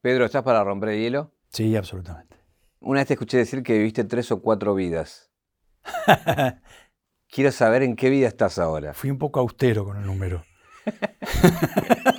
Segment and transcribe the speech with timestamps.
[0.00, 1.32] Pedro, ¿estás para romper el hielo?
[1.50, 2.36] Sí, absolutamente.
[2.80, 5.30] Una vez te escuché decir que viviste tres o cuatro vidas.
[7.30, 8.94] Quiero saber en qué vida estás ahora.
[8.94, 10.44] Fui un poco austero con el número.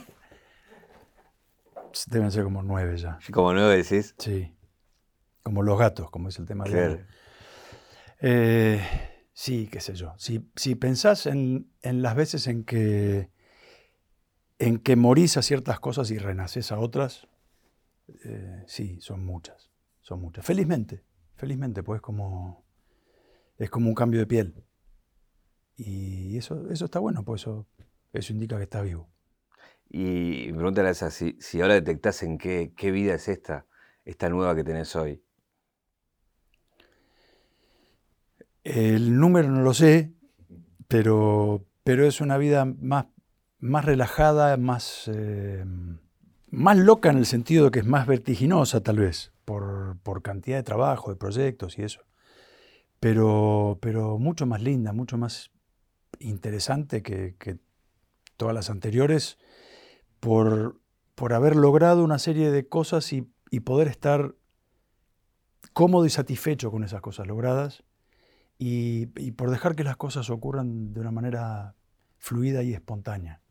[2.08, 3.20] Deben ser como nueve ya.
[3.32, 4.16] Como nueve decís.
[4.18, 4.54] Sí.
[5.44, 6.96] Como los gatos, como es el tema Claro.
[6.96, 7.06] de...
[8.22, 8.82] Eh,
[9.34, 10.14] sí, qué sé yo.
[10.18, 13.32] Si, si pensás en, en las veces en que,
[14.60, 17.28] en que morís a ciertas cosas y renacés a otras,
[18.24, 19.70] eh, sí, son muchas.
[20.02, 20.46] Son muchas.
[20.46, 21.04] Felizmente,
[21.36, 22.66] felizmente, pues como,
[23.58, 24.64] es como un cambio de piel.
[25.76, 27.68] Y eso, eso está bueno, pues eso,
[28.14, 29.10] eso indica que estás vivo.
[29.90, 33.66] Y mi pregunta era esa, si, si ahora detectás en qué, qué vida es esta,
[34.06, 35.24] esta nueva que tenés hoy.
[38.64, 40.14] El número no lo sé,
[40.88, 43.08] pero, pero es una vida más,
[43.60, 45.66] más relajada, más, eh,
[46.52, 50.58] más loca en el sentido de que es más vertiginosa tal vez, por, por cantidad
[50.58, 52.02] de trabajo, de proyectos y eso.
[53.00, 55.52] Pero, pero mucho más linda, mucho más
[56.20, 57.60] interesante que, que
[58.38, 59.38] todas las anteriores,
[60.20, 60.80] por,
[61.16, 64.36] por haber logrado una serie de cosas y, y poder estar
[65.74, 67.84] cómodo y satisfecho con esas cosas logradas
[68.58, 71.76] y, y por dejar que las cosas ocurran de una manera
[72.18, 73.42] fluida y espontánea.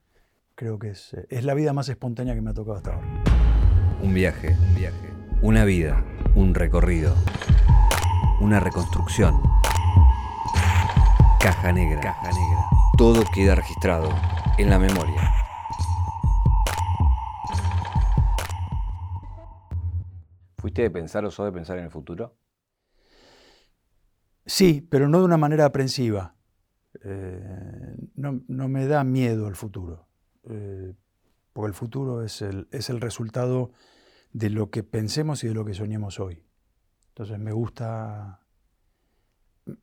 [0.59, 3.07] Creo que es, es la vida más espontánea que me ha tocado hasta ahora.
[4.03, 5.15] Un viaje, un viaje.
[5.41, 7.15] Una vida, un recorrido.
[8.41, 9.41] Una reconstrucción.
[11.39, 12.01] Caja negra.
[12.01, 12.65] Caja negra.
[12.97, 14.09] Todo queda registrado
[14.59, 15.33] en la memoria.
[20.57, 22.37] ¿Fuiste de pensar o sos de pensar en el futuro?
[24.45, 26.35] Sí, pero no de una manera aprensiva.
[27.05, 30.08] Eh, no, no me da miedo el futuro,
[30.49, 30.95] eh,
[31.53, 33.73] porque el futuro es el, es el resultado
[34.33, 36.43] de lo que pensemos y de lo que soñemos hoy.
[37.09, 38.41] Entonces me gusta,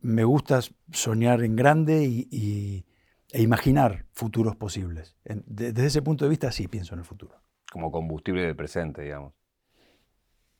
[0.01, 0.59] me gusta
[0.91, 2.85] soñar en grande y, y-
[3.31, 5.17] e imaginar futuros posibles.
[5.25, 7.41] En- de- desde ese punto de vista sí pienso en el futuro.
[7.71, 9.33] Como combustible del presente, digamos.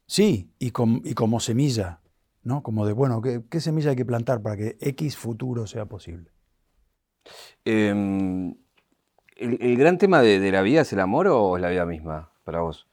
[0.08, 2.02] Sí, y, com- y como semilla,
[2.44, 2.62] ¿no?
[2.62, 6.32] Como de, bueno, ¿qué, qué semilla hay que plantar para que X futuro sea posible?
[7.64, 8.56] Em,
[9.36, 12.62] ¿el, gran tema de, la vida es el amor o es la vida misma para
[12.62, 12.88] vos?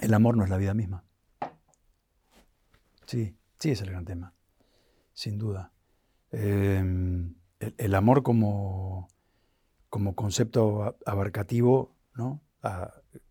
[0.00, 1.04] El amor no es la vida misma.
[3.06, 4.32] Sí, sí es el gran tema,
[5.12, 5.72] sin duda.
[6.30, 6.84] Eh,
[7.78, 9.08] el, amor como,
[9.88, 12.40] como concepto abarcativo, ¿no?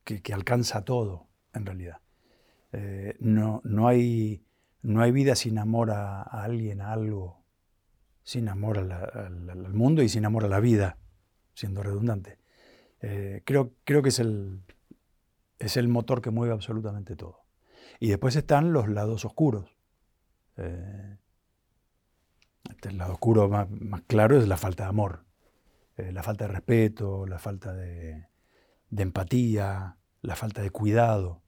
[0.03, 1.99] Que, alcanza todo, en realidad.
[2.73, 4.43] Eh, no, no, hay,
[4.81, 7.46] no hay vida sin amor a alguien, a algo,
[8.27, 10.97] sin amor al, mundo y sin amor a la vida,
[11.53, 12.37] siendo redundante.
[12.99, 14.63] Eh, creo, creo que es el,
[15.59, 17.45] es el motor que mueve absolutamente todo.
[18.01, 19.77] Y después están los lados oscuros.
[20.57, 21.15] Eh,
[22.69, 23.69] este, el lado oscuro más,
[24.07, 25.23] claro es la falta de amor,
[25.95, 28.27] eh, la falta de respeto, la falta de,
[28.91, 31.43] empatía, la falta de cuidado,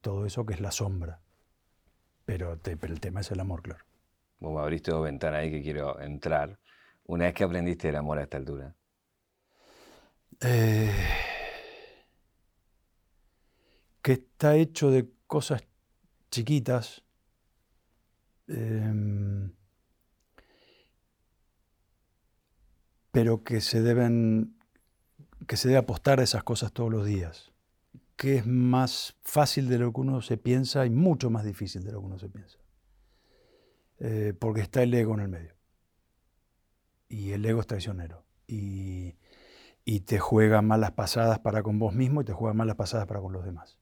[0.00, 1.20] todo eso que es la sombra.
[2.24, 3.87] Pero el tema es el amor, claro.
[4.40, 6.58] Vos me abriste dos ventanas ahí que quiero entrar.
[7.04, 8.74] Una vez que aprendiste el amor a esta altura.
[10.40, 10.92] Eh,
[14.02, 15.62] que está hecho de cosas
[16.30, 17.02] chiquitas.
[18.46, 19.52] em,
[23.10, 24.56] pero que se deben
[25.46, 27.52] que se debe apostar a esas cosas todos los días
[28.16, 31.92] que es más fácil de lo que uno se piensa y mucho más difícil de
[31.92, 32.58] lo que uno se piensa
[34.00, 35.58] Eh, porque está el ego en el medio
[37.08, 39.16] y el ego es traicionero y,
[39.84, 43.20] y te juega malas pasadas para con vos mismo y te juega malas pasadas para
[43.20, 43.78] con los demás.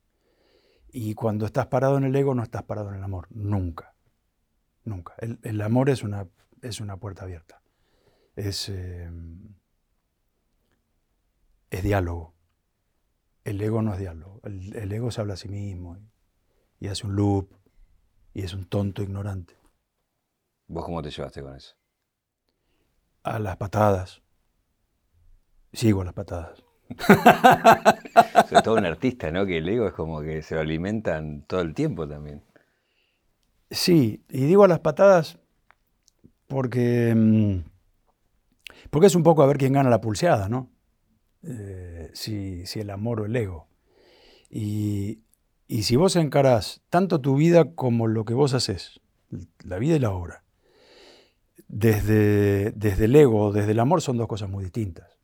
[0.90, 3.94] Y cuando estás parado en el ego, no estás parado en el amor, nunca,
[4.84, 5.14] nunca.
[5.18, 6.26] El, el amor es una,
[6.62, 7.60] es una puerta abierta,
[8.36, 9.10] es, eh,
[11.70, 12.34] es diálogo.
[13.44, 16.88] El ego no es diálogo, el, el ego se habla a sí mismo y, y
[16.88, 17.52] hace un loop
[18.32, 19.55] y es un tonto ignorante.
[20.68, 21.76] ¿Vos cómo te llevaste con eso?
[23.22, 24.22] A las patadas.
[25.72, 26.62] Sigo a las patadas.
[28.48, 29.44] Sobre todo un artista, ¿no?
[29.46, 32.42] Que el ego es como que se lo alimentan todo el tiempo también.
[33.70, 35.38] Sí, y digo a las patadas
[36.46, 37.58] porque, mm,
[38.90, 40.70] porque es un poco a ver quién gana la pulseada, ¿no?
[41.42, 43.68] Eh, si, si el amor o el ego.
[44.48, 45.22] Y,
[45.66, 49.00] y si vos encarás tanto tu vida como lo que vos haces,
[49.64, 50.45] la vida y la obra,
[51.68, 55.18] desde, desde el ego desde el amor son dos cosas muy distintas.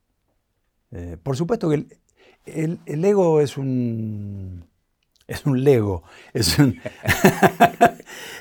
[0.90, 1.86] Eh, por supuesto que
[2.46, 4.66] el, el, ego es un.
[5.26, 6.02] Es un lego.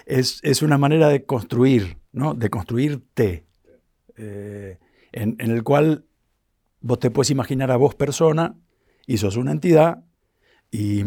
[0.05, 2.33] Es, es, una manera de construir, ¿no?
[2.33, 3.45] De construirte.
[4.17, 4.77] Eh,
[5.13, 6.05] en, en, el cual
[6.81, 8.57] vos te puedes imaginar a vos persona
[9.07, 10.03] y sos una entidad
[10.69, 11.03] y,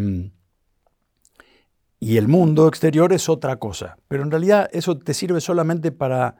[2.00, 3.98] y el mundo exterior es otra cosa.
[4.08, 6.36] Pero en realidad eso te sirve solamente para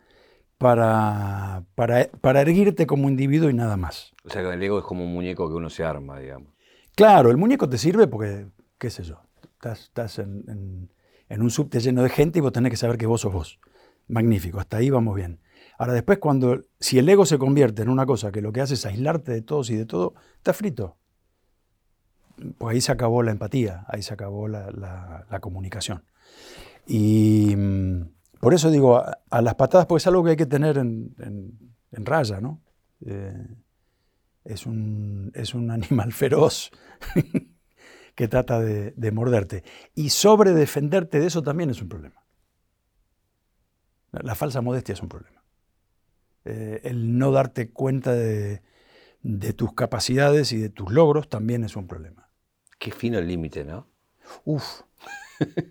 [0.59, 4.13] para, para, erguirte como individuo y nada más.
[4.25, 6.53] O sea, que el ego es como un muñeco que uno se arma, digamos.
[6.95, 8.47] Claro, el muñeco te sirve porque,
[8.79, 9.21] qué sé yo,
[9.63, 10.91] estás, en,
[11.29, 13.61] un subte lleno de gente y vos tenés que saber que vos sos vos.
[14.07, 15.41] Magnífico, hasta ahí vamos bien.
[15.77, 18.75] Ahora después cuando, si el ego se convierte en una cosa que lo que hace
[18.75, 20.99] es aislarte de todos y de todo, está frito.
[22.59, 24.71] Pues ahí se acabó la empatía, ahí se acabó la,
[25.29, 26.05] la comunicación.
[26.87, 28.14] Y, mm,
[28.45, 32.41] por eso digo, a, las patadas, pues es algo que hay que tener en, raya,
[32.41, 32.61] ¿no?
[33.07, 33.47] Eh,
[34.45, 36.71] es, un, es, un, animal feroz
[38.15, 39.65] que trata de, morderte.
[39.95, 42.23] Y sobre defenderte de eso también es un problema.
[44.13, 45.43] La falsa modestia es un problema.
[46.45, 48.63] Eh, el no darte cuenta de,
[49.23, 52.29] de tus capacidades y de tus logros también es un problema.
[52.79, 53.89] Qué fino el límite, ¿no?
[54.45, 54.83] Uf,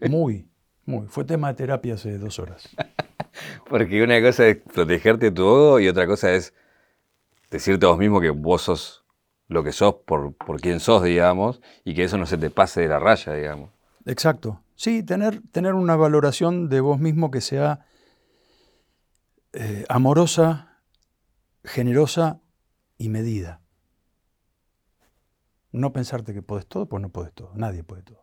[0.10, 0.50] muy.
[0.86, 2.70] Muy, fue tema de terapia hace dos horas.
[3.70, 6.54] Porque una cosa es protegerte tu ego y otra cosa es
[7.50, 9.04] decirte a vos mismo que vos sos
[9.48, 12.82] lo que sos por, por quién sos, digamos, y que eso no se te pase
[12.82, 13.70] de la raya, digamos.
[14.06, 14.62] Exacto.
[14.76, 17.86] Sí, tener, tener una valoración de vos mismo que sea
[19.54, 20.80] eh, amorosa,
[21.64, 22.40] generosa
[22.98, 23.62] y medida.
[25.72, 27.52] No pensarte que podés todo, pues no podés todo.
[27.56, 28.23] Nadie puede todo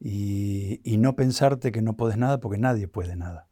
[0.00, 3.48] y, no pensarte que no puedes nada porque nadie puede nada.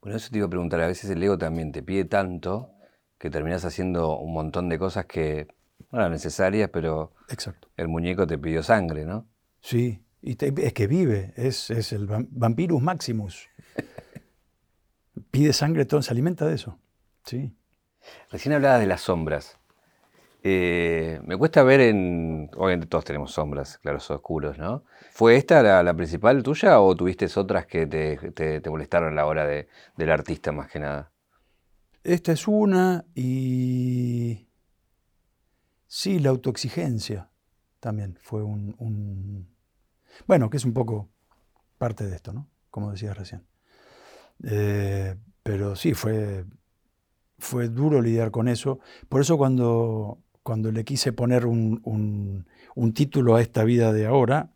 [0.00, 2.70] Bueno, eso te iba a preguntar, a veces el ego también te pide tanto
[3.18, 5.48] que terminas haciendo un montón de cosas que
[5.90, 7.68] no eran necesarias, pero Exacto.
[7.76, 9.26] el muñeco te pidió sangre, ¿no?
[9.60, 13.48] Sí, y es que vive, es, es el vampirus maximus.
[15.30, 16.78] Pide sangre, todo, se alimenta de eso.
[17.24, 17.56] Sí.
[18.30, 19.58] Recién hablabas de las sombras.
[20.46, 22.50] Eh, me cuesta ver en.
[22.54, 24.84] Obviamente todos tenemos sombras, claros oscuros, ¿no?
[25.10, 29.68] ¿Fue esta la, principal tuya o tuviste otras que te, molestaron a la hora de,
[29.96, 31.10] del artista más que nada?
[32.02, 34.46] Esta es una y.
[35.86, 37.30] Sí, la autoexigencia
[37.80, 39.48] también fue un,
[40.26, 41.08] Bueno, que es un poco
[41.78, 42.50] parte de esto, ¿no?
[42.70, 43.46] Como decías recién.
[44.42, 46.44] Eh, pero sí, fue,
[47.38, 48.80] fue duro lidiar con eso.
[49.08, 52.44] Por eso cuando cuando le quise poner un,
[52.94, 54.52] título a esta vida de ahora,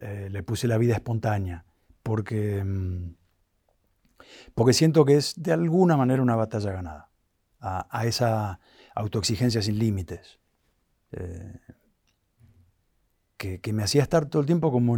[0.00, 1.64] eh, le puse la vida espontánea,
[2.02, 3.14] porque, mm,
[4.54, 7.08] porque siento que es de alguna manera una batalla ganada
[7.60, 8.58] a, esa
[8.96, 10.40] autoexigencia sin límites,
[11.12, 11.60] eh,
[13.36, 14.96] que, me hacía estar todo el tiempo como,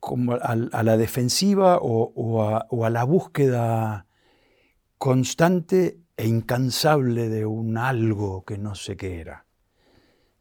[0.00, 4.06] como a, la defensiva o, o a la búsqueda
[4.98, 9.46] constante e incansable de un algo que no sé qué era.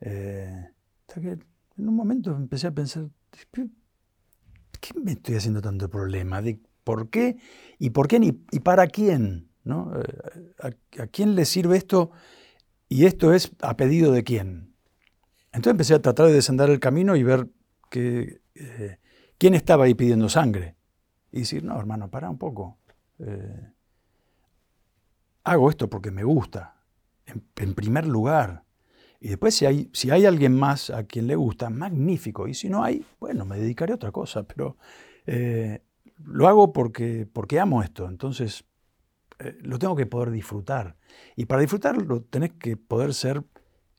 [0.02, 0.70] Eh,
[1.08, 3.08] hasta que en un momento empecé a pensar,
[3.52, 6.42] ¿qué me estoy haciendo tanto problema?
[6.42, 7.38] ¿De ¿Por qué?
[7.80, 8.20] ¿Y por qué?
[8.52, 9.50] ¿Y para quién?
[9.64, 9.94] ¿No?
[10.00, 12.12] Eh, ¿A, quién le sirve esto?
[12.90, 14.76] Y esto es a pedido de quién.
[15.54, 17.48] Entonces empecé a tratar de descender el camino y ver
[17.90, 18.98] que, eh,
[19.38, 20.76] quién estaba ahí pidiendo sangre.
[21.32, 22.78] Y decir, no, hermano, para un poco
[25.44, 26.82] hago esto porque me gusta,
[27.26, 28.66] en, primer lugar.
[29.20, 32.48] Y después si hay, si hay alguien más a quien le gusta, magnífico.
[32.48, 34.44] Y si no hay, bueno, me dedicaré a otra cosa.
[34.44, 34.78] Pero
[35.26, 35.82] eh,
[36.26, 38.08] lo hago porque, porque amo esto.
[38.08, 38.66] Entonces
[39.40, 40.98] eh, lo tengo que poder disfrutar.
[41.38, 43.44] Y para disfrutarlo tenés que poder ser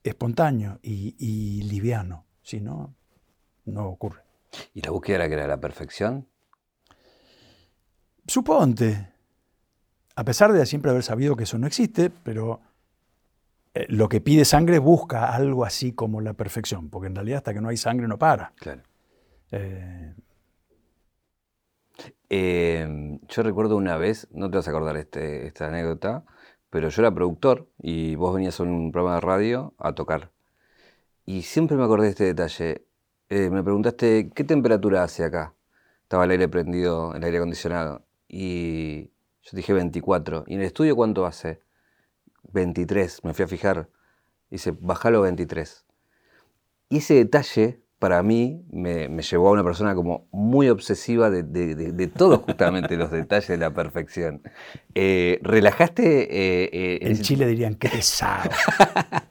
[0.02, 2.26] espontáneo y, y liviano.
[2.42, 2.94] Si no,
[3.64, 4.22] no ocurre.
[4.74, 6.28] ¿Y la búsqueda era que era la perfección?
[8.26, 9.13] Suponte,
[10.16, 12.60] a pesar de siempre haber sabido que eso no existe, pero
[13.74, 17.54] eh, lo que pide sangre busca algo así como la perfección, porque en realidad hasta
[17.54, 18.52] que no hay sangre no para.
[18.56, 18.82] Claro.
[19.50, 20.14] Eh,
[22.28, 26.24] em, yo recuerdo una vez, no te vas a acordar este, esta anécdota,
[26.70, 30.30] pero yo era productor y vos venías a un programa de radio a tocar.
[31.26, 32.84] Y siempre me acordé de este detalle.
[33.28, 35.54] Eh, me preguntaste, ¿qué temperatura hace acá?
[36.02, 38.04] Estaba el aire prendido, el aire acondicionado.
[38.28, 39.10] Y
[39.44, 40.44] yo dije 24.
[40.46, 41.60] ¿Y en el estudio cuánto hace?
[42.52, 43.24] 23.
[43.24, 43.88] Me fui a fijar.
[44.50, 45.84] Dice, bajalo 23.
[46.88, 52.06] Y ese detalle para mí me, llevó a una persona como muy obsesiva de, de,
[52.06, 54.42] todos justamente los detalles de la perfección.
[54.94, 56.28] Eh, ¿Relajaste?
[56.30, 58.50] Eh, en, Chile dirían, qué pesado,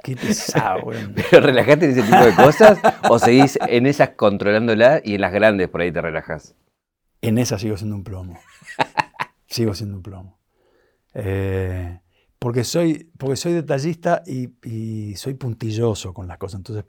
[0.04, 0.90] qué pesado.
[1.30, 2.80] ¿Pero relajaste en ese tipo de cosas
[3.10, 6.56] o seguís en esas controlándola y en las grandes por ahí te relajas?
[7.22, 8.40] En esas sigo siendo un plomo.
[9.54, 10.40] sigo siendo un plomo.
[11.14, 12.00] Eh,
[12.40, 16.60] porque, soy, porque soy detallista y, soy puntilloso con las cosas.
[16.60, 16.86] Entonces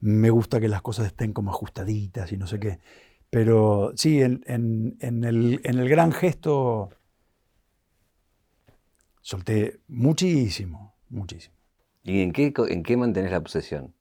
[0.00, 2.78] me gusta que las cosas estén como ajustaditas y no sé qué.
[3.28, 6.90] Pero sí, en, el, en el gran gesto
[9.20, 11.56] solté muchísimo, muchísimo.
[12.04, 13.92] ¿Y en qué, en qué mantenés la obsesión?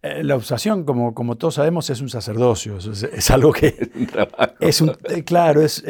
[0.00, 3.90] Eh, la obsesión, como, como todos sabemos, es un sacerdocio, es, algo que...
[4.60, 5.82] Es un eh, claro, es,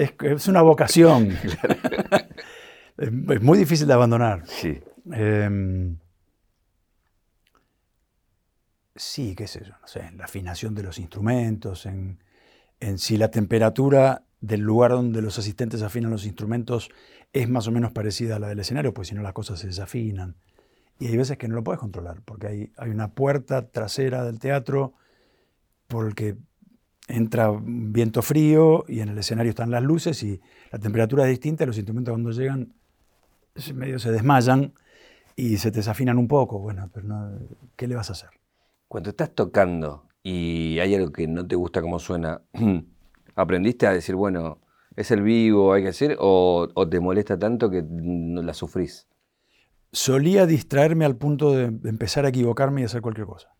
[0.48, 1.36] una vocación.
[2.96, 3.12] es,
[3.42, 4.44] muy difícil de abandonar.
[4.46, 4.78] Sí.
[5.12, 5.98] Em,
[8.94, 12.22] sí, qué sé yo, no sé, en la afinación de los instrumentos, en,
[12.80, 16.90] en si la temperatura del lugar donde los asistentes afinan los instrumentos
[17.32, 19.66] es más o menos parecida a la del escenario, pues si no las cosas se
[19.66, 20.36] desafinan.
[20.98, 24.38] Y hay veces que no lo puedes controlar, porque hay, hay una puerta trasera del
[24.38, 24.94] teatro
[25.86, 26.36] por que
[27.08, 30.40] entra viento frío y en el escenario están las luces y
[30.70, 32.74] la temperatura es distinta, los instrumentos cuando llegan
[33.74, 34.72] medio se desmayan
[35.34, 36.58] y se te desafinan un poco.
[36.58, 37.08] Bueno, pero
[37.76, 38.30] ¿qué le vas a hacer?
[38.86, 42.42] Cuando estás tocando y hay algo que no te gusta cómo suena,
[43.34, 44.60] ¿aprendiste a decir, bueno,
[44.96, 49.08] es el vivo, hay que hacer, o, o te molesta tanto que la sufrís?
[49.92, 53.54] Solía distraerme al punto de empezar a equivocarme y hacer cualquier cosa.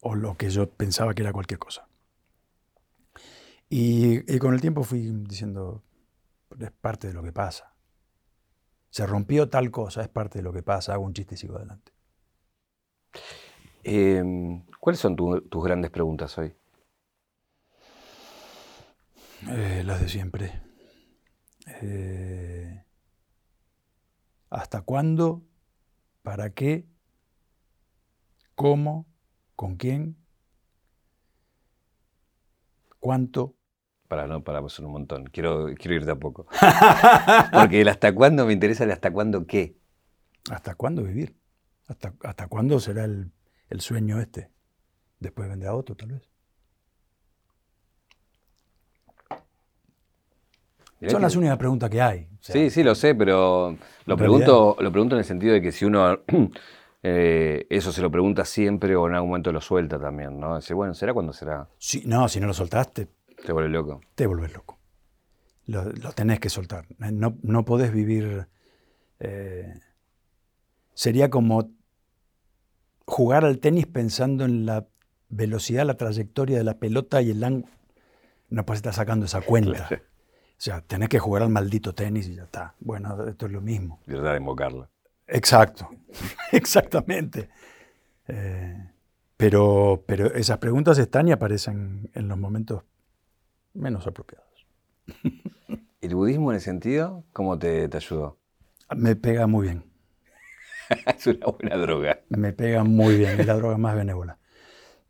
[0.00, 1.88] O lo que yo pensaba que era cualquier cosa.
[3.74, 5.82] Y, con el tiempo fui diciendo,
[6.60, 7.72] es parte de lo que pasa.
[8.90, 11.56] Se rompió tal cosa, es parte de lo que pasa, hago un chiste y sigo
[11.56, 11.90] adelante.
[13.82, 16.54] Em, ¿Cuáles son tus grandes preguntas hoy?
[19.48, 20.62] Eh, las de siempre.
[21.80, 22.84] Eh,
[24.52, 25.42] ¿Hasta cuándo?
[26.20, 26.86] ¿Para qué?
[28.54, 29.06] ¿Cómo?
[29.56, 30.18] ¿Con quién?
[33.00, 33.56] ¿Cuánto?
[34.08, 35.24] Para, no, para, pues un montón.
[35.24, 36.46] Quiero, quiero ir de a poco.
[37.52, 39.78] Porque el hasta cuándo me interesa el hasta cuándo qué.
[40.50, 41.34] ¿Hasta cuándo vivir?
[41.88, 43.32] ¿Hasta, hasta cuándo será el,
[43.70, 44.50] el sueño este?
[45.18, 46.31] Después vendrá otro, tal vez.
[51.08, 52.28] Son las únicas preguntas que hay.
[52.40, 55.84] sí, sí, lo sé, pero lo pregunto, lo pregunto en el sentido de que si
[55.84, 56.20] uno
[57.02, 60.56] eh, eso se lo pregunta siempre o en algún momento lo suelta también, ¿no?
[60.56, 61.68] Dice, bueno, ¿será cuando será?
[61.78, 63.08] Sí, no, si no lo soltaste.
[63.44, 64.00] Te vuelves loco.
[64.14, 64.78] Te vuelves loco.
[65.66, 66.86] Lo, tenés que soltar.
[66.98, 68.48] No, no podés vivir.
[69.20, 69.72] Eh,
[70.94, 71.70] sería como
[73.06, 74.86] jugar al tenis pensando en la
[75.28, 77.72] velocidad, la trayectoria de la pelota y el ángulo.
[78.48, 79.88] No puedes estar sacando esa cuenta.
[80.62, 82.76] O sea, tenés que jugar al maldito tenis y ya está.
[82.78, 84.00] Bueno, esto es lo mismo.
[84.06, 84.88] Y tratar de invocarla.
[85.26, 85.90] Exacto,
[86.52, 87.50] exactamente.
[88.28, 88.90] Eh,
[89.36, 92.84] pero, pero esas preguntas están y aparecen en los momentos
[93.74, 94.68] menos apropiados.
[96.00, 98.38] ¿El budismo en ese sentido, cómo te, te ayudó?
[98.94, 99.84] Me pega muy bien.
[101.06, 102.20] es una buena droga.
[102.28, 104.38] Me pega muy bien, es la droga más benévola.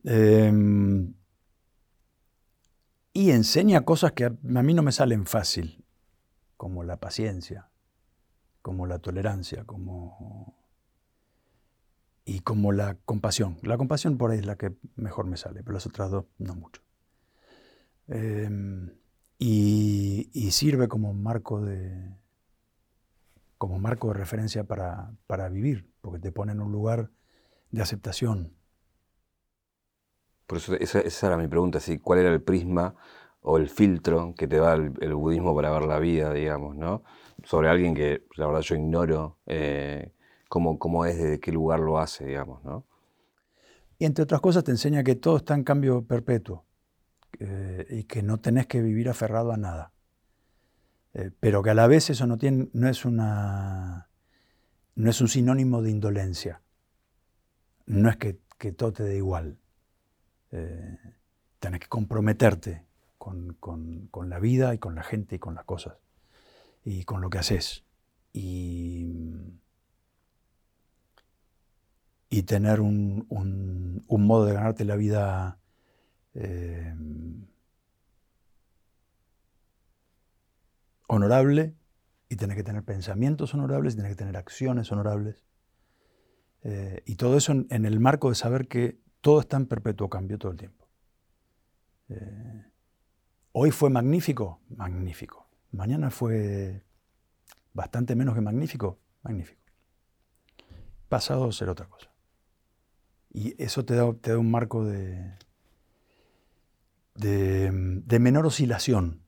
[0.05, 0.51] Eh,
[3.13, 5.85] y enseña cosas que a, mí no me salen fácil,
[6.57, 7.71] como la paciencia,
[8.63, 10.57] como la tolerancia, como
[12.25, 13.59] y como la compasión.
[13.63, 16.55] La compasión por ahí es la que mejor me sale, pero las otras dos no
[16.55, 16.83] mucho.
[18.09, 18.91] Em,
[19.39, 22.15] y, sirve como marco de
[23.59, 27.11] como marco de referencia para, para vivir, porque te pone en un lugar
[27.71, 28.57] de aceptación,
[30.53, 32.95] por eso esa, era mi pregunta, ¿cuál era el prisma
[33.41, 37.05] o el filtro que te da el, budismo para ver la vida, digamos, ¿no?
[37.43, 40.13] Sobre alguien que la verdad yo ignoro eh,
[40.51, 42.85] cómo, es, desde qué lugar lo hace, digamos, ¿no?
[43.99, 46.67] Y entre otras cosas te enseña que todo está en cambio perpetuo
[47.39, 49.95] eh, y que no tenés que vivir aferrado a nada.
[51.15, 54.11] Eh, pero que a la vez eso no, tiene, no, es una,
[54.97, 56.61] no es un sinónimo de indolencia.
[57.87, 59.57] No es que, que todo te dé igual.
[60.53, 60.99] Eh,
[61.59, 62.85] tenés que comprometerte
[63.19, 63.57] con,
[64.27, 65.95] la vida y con la gente y con las cosas
[66.85, 67.85] y con lo que haces.
[68.33, 69.07] Y,
[72.29, 73.27] y tener un,
[74.09, 75.59] modo de ganarte la vida
[76.35, 76.95] eh,
[81.07, 81.75] honorable
[82.31, 85.45] y tener que tener pensamientos honorables y tener que tener acciones honorables.
[86.65, 90.37] Eh, y todo eso en, el marco de saber que todo está en perpetuo cambio
[90.37, 90.87] todo el tiempo.
[92.09, 92.65] Eh,
[93.53, 95.49] hoy fue magnífico, magnífico.
[95.71, 96.85] Mañana fue
[97.73, 99.63] bastante menos que magnífico, magnífico.
[101.09, 102.11] Pasado será otra cosa.
[103.31, 104.05] Y eso te da,
[104.39, 105.39] un marco de,
[107.15, 109.23] de, menor oscilación.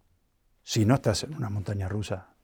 [0.63, 2.35] Si no estás en una montaña rusa,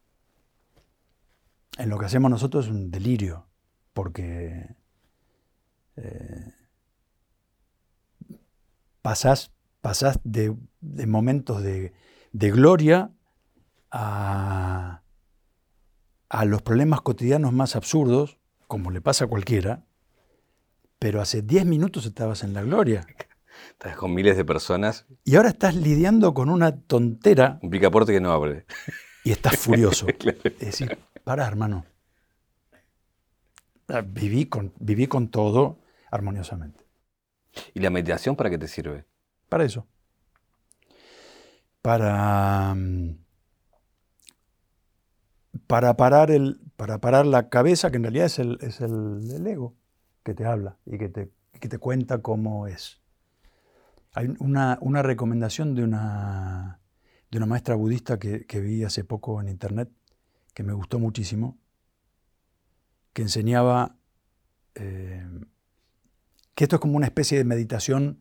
[1.78, 3.48] en lo que hacemos nosotros es un delirio,
[3.92, 4.76] porque
[5.96, 6.54] eh,
[9.02, 9.50] pasás,
[10.24, 10.54] de,
[11.06, 11.92] momentos de,
[12.32, 13.10] gloria
[13.90, 15.02] a,
[16.28, 19.84] a los problemas cotidianos más absurdos, como le pasa a cualquiera,
[20.98, 23.06] pero hace 10 minutos estabas en la gloria.
[23.70, 25.06] Estás con miles de personas.
[25.24, 27.58] Y ahora estás lidiando con una tontera.
[27.62, 28.66] Un picaporte que no abre.
[29.24, 30.06] Y estás furioso.
[30.44, 31.86] Es decir, para, hermano.
[33.88, 35.78] Ah, viví con, viví con todo
[36.10, 36.84] armoniosamente.
[37.74, 39.04] ¿Y la meditación para qué te sirve?
[39.48, 39.86] Para eso.
[41.82, 42.74] Para.
[42.74, 43.16] Mm,
[45.66, 49.76] para parar, el, para parar la cabeza, que en realidad es el, es el, ego
[50.22, 53.00] que te habla y que te, que te cuenta cómo es.
[54.12, 56.80] Hay una, recomendación de una,
[57.30, 59.90] de una maestra budista que, vi hace poco en internet,
[60.54, 61.56] que me gustó muchísimo,
[63.12, 63.96] que enseñaba
[64.74, 65.24] eh,
[66.60, 68.20] que esto es como una especie de meditación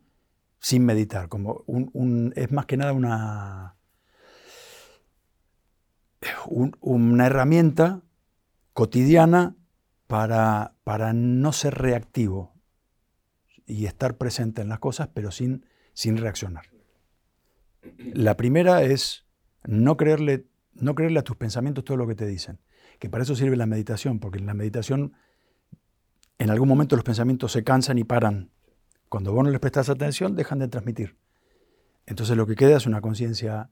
[0.59, 3.75] sin meditar, como un, es más que nada una,
[6.47, 8.01] una herramienta
[8.71, 9.57] cotidiana
[10.07, 12.53] para, para no ser reactivo
[13.65, 16.63] y estar presente en las cosas, pero sin sin reaccionar.
[18.13, 19.25] La primera es
[19.65, 22.61] no creerle, no creerle a tus pensamientos todo lo que te dicen,
[22.99, 25.11] que para eso sirve la meditación, porque en la meditación
[26.39, 28.49] en algún momento los pensamientos se cansan y paran.
[29.07, 31.15] Cuando vos no les prestas atención, dejan de transmitir.
[32.05, 33.69] Entonces lo que queda es una conciencia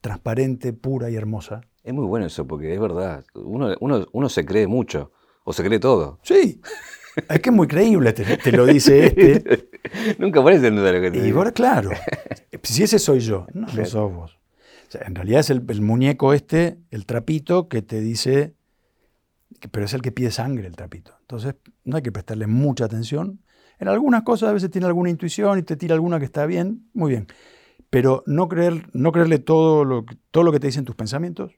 [0.00, 1.60] transparente, pura y hermosa.
[1.84, 3.24] Es muy bueno eso, porque es verdad.
[3.34, 5.12] Uno, uno se cree mucho,
[5.44, 6.18] o se cree todo.
[6.22, 6.60] Sí.
[7.28, 9.70] Es que es muy creíble, te, lo dice este.
[10.18, 11.90] Nunca pones en duda lo que te Y ahora, claro,
[12.62, 14.38] si ese soy yo, no, lo sos vos.
[14.92, 18.54] en realidad es el, muñeco este, el trapito, que te dice,
[19.70, 21.14] pero es el que pide sangre el trapito.
[21.20, 23.42] Entonces, no hay que prestarle mucha atención.
[23.78, 26.88] En algunas cosas a veces tiene alguna intuición y te tira alguna que está bien,
[26.94, 27.26] muy bien.
[27.90, 31.52] Pero no, creer, no creerle todo lo, todo lo que te dicen tus pensamientos.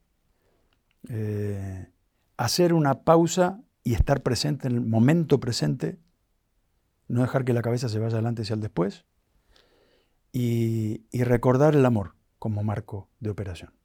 [1.08, 1.88] Eh,
[2.36, 5.98] hacer una pausa y estar presente en el momento presente,
[7.08, 9.06] no dejar que la cabeza se vaya adelante y al después,
[10.32, 13.77] y, recordar el amor como marco de operación.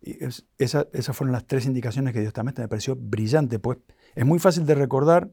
[0.00, 0.16] Y
[0.58, 3.78] esas fueron las tres indicaciones que Dios también me pareció brillante, pues
[4.14, 5.30] es muy fácil de recordar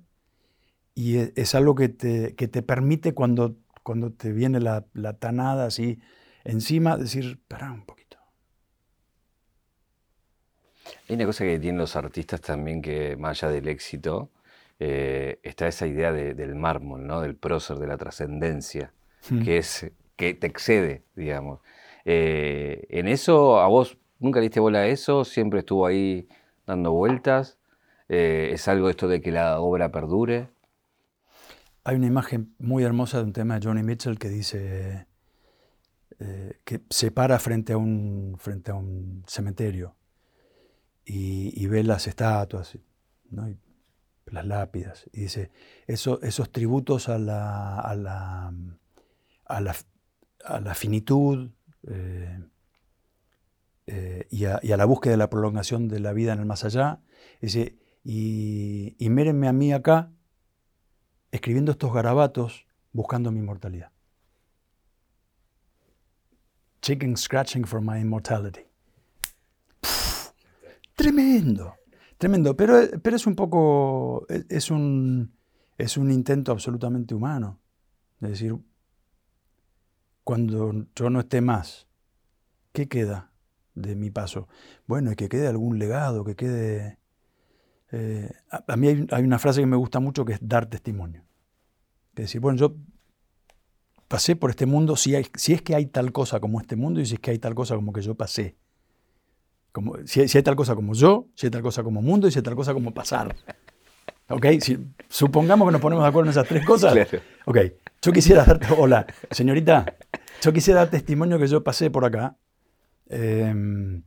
[0.96, 5.66] y e, es, algo que te, te, permite cuando, cuando te viene la, la tanada
[5.66, 6.00] así
[6.44, 8.06] encima, decir, para un poquito
[11.08, 14.32] hay una cosa que tienen los artistas también que, más allá del éxito,
[14.80, 17.22] eh, está esa idea del mármol, ¿no?
[17.22, 18.92] del prócer, de la trascendencia,
[19.30, 19.44] hmm.
[19.44, 21.60] que, es, que te excede, digamos.
[22.06, 25.24] Eh, en eso, ¿a vos nunca le diste bola a eso?
[25.24, 26.28] ¿Siempre estuvo ahí
[26.66, 27.58] dando vueltas?
[28.10, 30.50] Eh, ¿Es algo esto de que la obra perdure?
[31.84, 35.08] Hay una imagen muy hermosa de un tema de Johnny Mitchell que dice
[36.64, 39.96] que se para frente a un, frente a un cementerio
[41.06, 42.78] y, ve las estatuas,
[44.26, 45.52] las lápidas, y dice,
[45.88, 48.52] eso, esos tributos a la, a la,
[49.46, 51.52] a la, finitud
[51.88, 52.40] eh,
[53.88, 57.02] eh, y, a, la búsqueda de la prolongación de la vida en el más allá,
[57.42, 60.12] y, y mírenme a mí acá,
[61.32, 63.92] escribiendo estos garabatos, buscando mi inmortalidad.
[66.82, 68.62] Chicken scratching for my immortality.
[70.96, 71.76] Tremendo,
[72.18, 75.36] tremendo, pero, pero es un poco, es un,
[75.78, 77.60] es un intento absolutamente humano.
[78.22, 78.56] Es decir,
[80.24, 81.88] cuando yo no esté más,
[82.72, 83.35] ¿qué queda
[83.76, 84.48] de mi paso?
[84.88, 87.00] Bueno, es que quede algún legado, que quede...
[87.92, 91.24] Eh, a, mí hay, una frase que me gusta mucho que es dar testimonio.
[92.16, 92.76] Es decir, bueno, yo
[94.08, 97.00] pasé por este mundo, si, hay, si es que hay tal cosa como este mundo
[97.00, 98.58] y si es que hay tal cosa como que yo pasé
[100.06, 102.44] si, hay, tal cosa como yo, si hay tal cosa como mundo y si hay
[102.44, 103.36] tal cosa como pasar.
[104.30, 104.46] ¿Ok?
[104.60, 104.78] Si,
[105.10, 106.96] supongamos que nos ponemos de acuerdo en esas tres cosas.
[107.46, 107.58] Ok,
[108.02, 109.86] yo quisiera darte, hola, señorita,
[110.42, 112.38] yo quisiera dar testimonio que yo pasé por acá
[113.08, 114.04] em,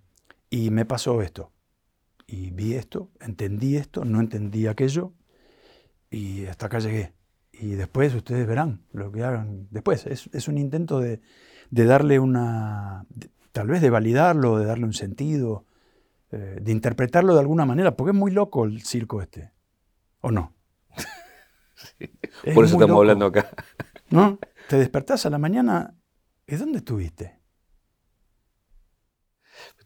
[0.50, 1.52] y me pasó esto.
[2.26, 5.14] Y vi esto, entendí esto, no entendí aquello
[6.10, 7.14] y hasta acá llegué.
[7.52, 10.06] y después ustedes verán lo que hagan después.
[10.06, 11.20] Es, un intento de,
[11.70, 13.04] darle una,
[13.52, 15.64] tal vez de validarlo, de darle un sentido,
[16.30, 19.52] eh, de interpretarlo de alguna manera, porque es muy loco el circo este,
[20.20, 20.54] ¿o no?
[22.54, 23.48] Por eso estamos hablando acá.
[24.10, 24.38] ¿No?
[24.68, 25.94] Te despertás a la mañana,
[26.46, 27.37] ¿y dónde estuviste?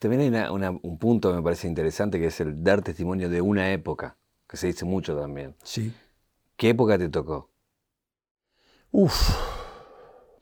[0.02, 3.70] También hay un punto que me parece interesante que es el dar testimonio de una
[3.70, 5.54] época, que se dice mucho también.
[5.62, 5.94] Sí.
[6.56, 7.52] ¿Qué época te tocó?
[8.90, 9.30] Uf,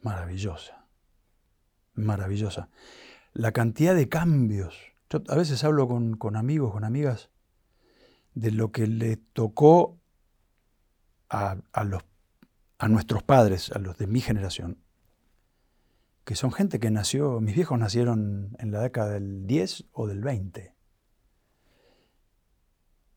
[0.00, 0.86] maravillosa.
[1.92, 2.70] Maravillosa.
[3.34, 4.78] La cantidad de cambios.
[5.10, 7.28] Yo a veces hablo con, con amigos, con amigas,
[8.32, 9.98] de lo que le tocó
[11.28, 12.02] a, los,
[12.78, 14.78] a nuestros padres, a los de mi generación,
[16.30, 20.20] que son gente que nació, mis viejos nacieron en la década del 10 o del
[20.20, 20.76] 20.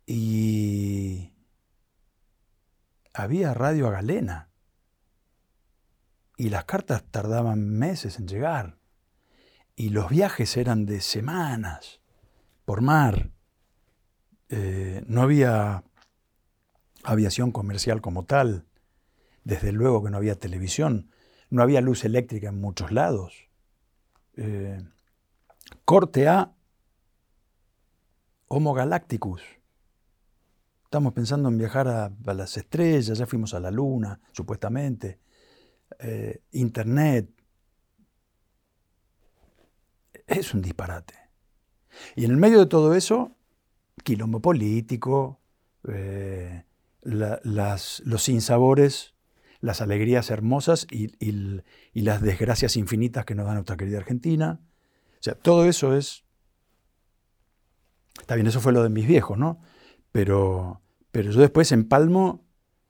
[0.08, 1.32] Y
[3.14, 4.50] había radio a galena.
[6.38, 8.80] Y las cartas tardaban meses en llegar.
[9.76, 12.02] Y los viajes eran de semanas
[12.66, 13.30] por mar.
[14.50, 15.84] Eh, no había
[17.04, 18.66] aviación comercial como tal.
[19.44, 21.12] Desde luego que no había televisión.
[21.54, 23.48] No había luz eléctrica en muchos lados.
[24.38, 24.82] Eh,
[25.86, 26.52] corte A,
[28.48, 29.44] Homo Galacticus.
[30.86, 35.20] Estamos pensando en viajar a, las estrellas, ya fuimos a la luna, supuestamente.
[36.00, 37.30] Eh, internet.
[40.26, 41.14] Es un disparate.
[42.16, 43.38] Y en el medio de todo eso,
[44.04, 45.40] quilombo político,
[45.88, 46.66] eh,
[47.04, 49.13] los sinsabores,
[49.64, 51.14] las alegrías hermosas y,
[51.94, 54.60] las desgracias infinitas que nos da nuestra querida Argentina.
[55.14, 56.26] O sea, todo eso es...
[58.20, 59.62] Está bien, eso fue lo de mis viejos, ¿no?
[60.12, 62.46] Pero, pero yo después empalmo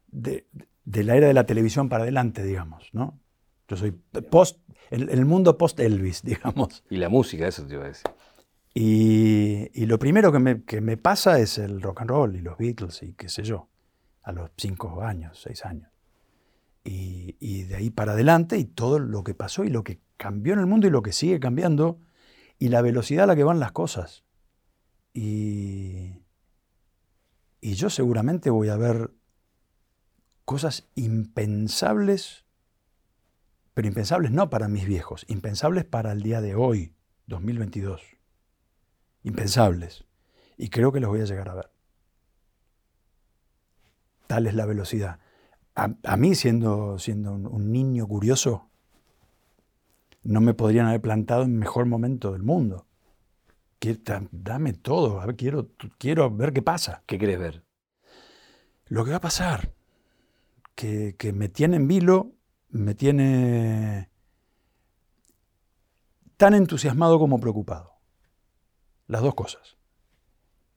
[0.08, 0.48] de,
[0.84, 3.20] de la era de la televisión para adelante, digamos, ¿no?
[3.68, 4.60] Yo soy post,
[4.90, 6.84] el, el mundo post-Elvis, digamos.
[6.90, 8.10] Y la música, eso te iba a decir.
[8.74, 12.42] Y, y lo primero que me, que me, pasa es el rock and roll y
[12.42, 13.70] los Beatles y qué sé yo,
[14.24, 15.93] a los cinco años, seis años.
[16.86, 20.60] Y, de ahí para adelante y todo lo que pasó y lo que cambió en
[20.60, 22.00] el mundo y lo que sigue cambiando
[22.60, 24.24] y la velocidad a la que van las cosas.
[25.14, 26.24] Y,
[27.62, 29.12] y yo seguramente voy a ver
[30.46, 32.46] cosas impensables,
[33.74, 36.94] pero impensables no para mis viejos, impensables para el día de hoy,
[37.28, 38.02] 2022.
[39.24, 40.06] Impensables.
[40.58, 41.72] Y creo que los voy a llegar a ver.
[44.28, 45.20] Tal es la velocidad.
[45.76, 48.70] A, mí, siendo, siendo un, niño curioso,
[50.22, 52.86] no me podrían haber plantado en mejor momento del mundo.
[54.32, 57.04] Dame todo, a ver, quiero, quiero ver qué pasa.
[57.06, 57.64] ¿Qué quieres ver?
[58.86, 59.74] Lo que va a pasar
[60.76, 62.34] que, me tiene en vilo,
[62.70, 64.10] me tiene
[66.38, 67.94] tan entusiasmado como preocupado.
[69.08, 69.78] Las dos cosas.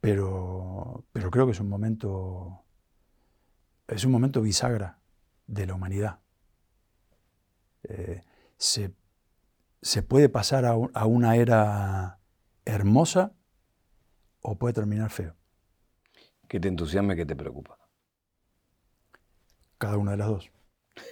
[0.01, 2.65] Pero, pero creo que es un momento,
[3.89, 4.99] es un momento bisagra
[5.47, 6.21] de la humanidad.
[7.85, 8.23] Eh,
[8.57, 8.93] se,
[10.03, 12.19] puede pasar a, a, una era
[12.65, 13.33] hermosa
[14.43, 15.35] o puede terminar feo.
[16.49, 17.79] ¿Qué te entusiasma y qué te preocupa?
[19.79, 20.51] Cada una de las dos.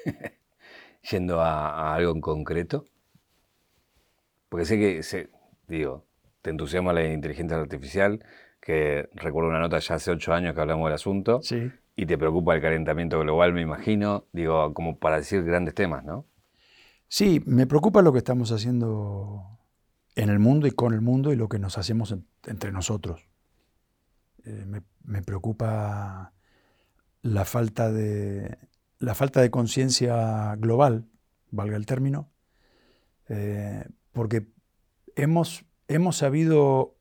[1.11, 2.87] Yendo a, algo en concreto.
[4.49, 5.31] Porque sé que,
[5.67, 6.07] digo,
[6.43, 8.25] te entusiasma la inteligencia artificial,
[8.61, 11.43] que recuerdo una nota ya hace ocho años que hablamos del asunto.
[11.43, 11.71] Sí.
[11.97, 16.27] Y te preocupa el calentamiento global, me imagino, digo, como para decir grandes temas, ¿no?
[17.09, 19.55] Sí, me preocupa lo que estamos haciendo
[20.17, 22.15] en el mundo y con el mundo y lo que nos hacemos
[22.47, 23.29] entre nosotros.
[24.45, 24.67] Eh,
[25.05, 26.33] me, preocupa
[27.23, 28.59] la falta de,
[28.99, 31.07] la falta de conciencia global,
[31.51, 32.31] valga el término,
[33.29, 34.49] eh, porque
[35.17, 36.97] hemos, hemos sabido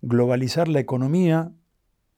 [0.00, 1.52] globalizar la economía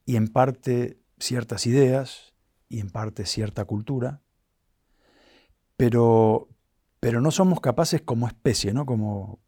[0.06, 2.34] y en parte ciertas ideas
[2.68, 4.20] y en parte cierta cultura,
[5.76, 6.48] pero,
[7.00, 8.86] pero no somos capaces como especie, ¿no?
[8.86, 9.40] Como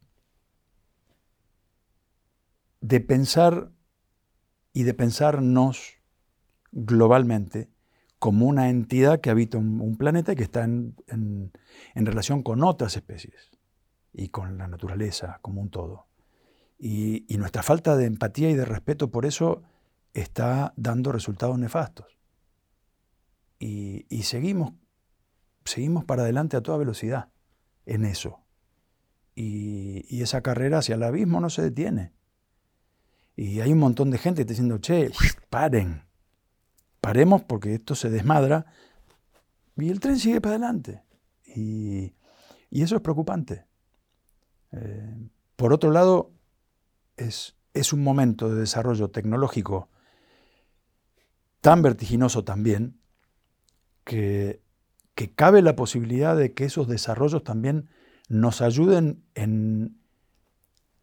[2.81, 3.71] de pensar
[4.73, 5.97] y de pensarnos
[6.71, 7.69] globalmente
[8.19, 11.51] como una entidad que habita un, planeta y que está en,
[11.95, 13.51] relación con otras especies
[14.13, 16.07] y con la naturaleza como un todo.
[16.79, 19.63] Y, nuestra falta de empatía y de respeto por eso
[20.21, 22.17] está dando resultados nefastos.
[23.59, 24.73] Y, seguimos,
[25.63, 27.29] seguimos para adelante a toda velocidad
[27.85, 28.39] en eso.
[29.35, 32.13] Y, y, esa carrera hacia el abismo no se detiene.
[33.35, 35.11] Y hay un montón de gente que está diciendo, che,
[35.49, 36.03] paren,
[36.99, 38.65] paremos porque esto se desmadra,
[39.75, 41.03] Y el tren sigue para adelante.
[41.45, 42.13] Y,
[42.71, 43.65] eso es preocupante.
[44.71, 46.31] Eh, por otro lado,
[47.15, 49.89] es, es un momento de desarrollo tecnológico
[51.61, 52.99] tan vertiginoso también
[54.03, 54.61] que,
[55.35, 57.89] cabe la posibilidad de que esos desarrollos también
[58.29, 59.97] nos ayuden en,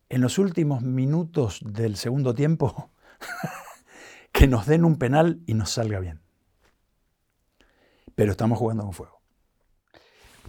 [0.09, 2.91] en los últimos minutos del segundo tiempo,
[4.33, 6.21] que nos den un penal y nos salga bien.
[8.15, 9.21] Pero estamos jugando con fuego.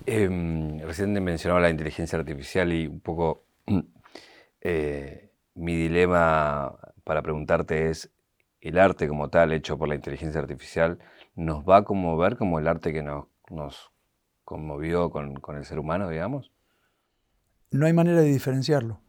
[0.05, 3.45] Eh, recién mencionaba la inteligencia artificial y un poco
[4.61, 8.11] eh, mi dilema para preguntarte es,
[8.65, 10.97] ¿el arte como tal, hecho por la inteligencia artificial,
[11.35, 13.27] nos va a conmover como el arte que nos,
[14.43, 16.51] conmovió con, con el ser humano, digamos?
[17.69, 19.01] No hay manera de diferenciarlo.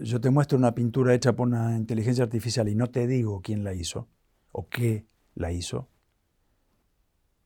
[0.00, 3.62] Yo te muestro una pintura hecha por una inteligencia artificial y no te digo quién
[3.62, 4.08] la hizo
[4.50, 5.88] o qué la hizo,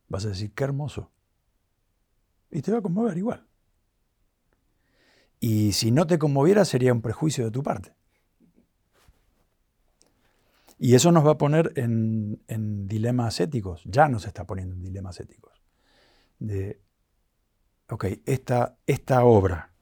[0.07, 1.11] vas a decir, qué hermoso.
[2.49, 3.45] Y te va a conmover igual.
[5.39, 7.96] Y si no te conmoviera sería un prejuicio de tu parte.
[10.79, 15.19] Y eso nos va a poner en, dilemas éticos, ya nos está poniendo en dilemas
[15.19, 15.63] éticos.
[16.37, 16.81] De,
[17.89, 19.73] ok, esta, esta obra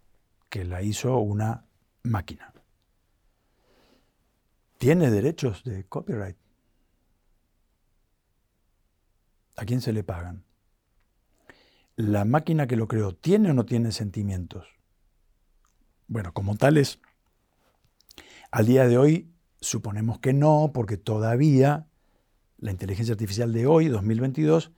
[0.49, 1.65] que la hizo una
[2.03, 2.53] máquina,
[4.77, 6.37] ¿tiene derechos de copyright?
[9.57, 10.45] ¿A quién se le pagan?
[11.97, 14.67] ¿La máquina que lo creó tiene o no tiene sentimientos?
[16.07, 16.99] Bueno, como tales,
[18.51, 19.34] al día de hoy
[19.65, 21.87] suponemos que no, porque todavía
[22.57, 24.71] la inteligencia artificial de hoy, 2022,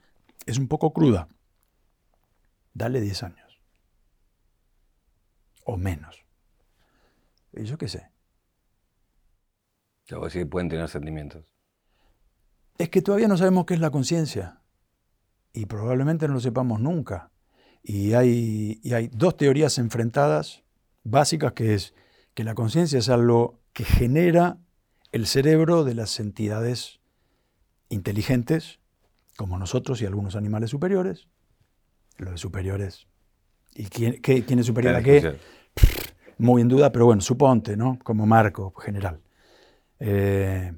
[0.46, 1.28] es un poco cruda.
[2.74, 3.60] Dale 10 años.
[5.64, 6.24] O menos.
[7.52, 8.10] Y yo qué sé.
[10.06, 11.54] Yo sí pueden tener sentimientos.
[12.78, 14.62] Es que todavía no sabemos qué es la conciencia
[15.52, 17.30] y probablemente no lo sepamos nunca.
[17.82, 20.62] Y hay, hay dos teorías enfrentadas
[21.04, 21.94] básicas que es
[22.34, 24.58] que la conciencia es algo que genera
[25.12, 27.00] el cerebro de las entidades
[27.88, 28.80] inteligentes,
[29.36, 31.28] como nosotros y algunos animales superiores.
[32.16, 33.06] Los de superiores.
[33.74, 35.38] ¿Y quién, quién es superior a qué?
[36.38, 37.98] Muy en duda, pero bueno, suponte, ¿no?
[38.02, 39.20] Como marco general.
[40.00, 40.72] Eh,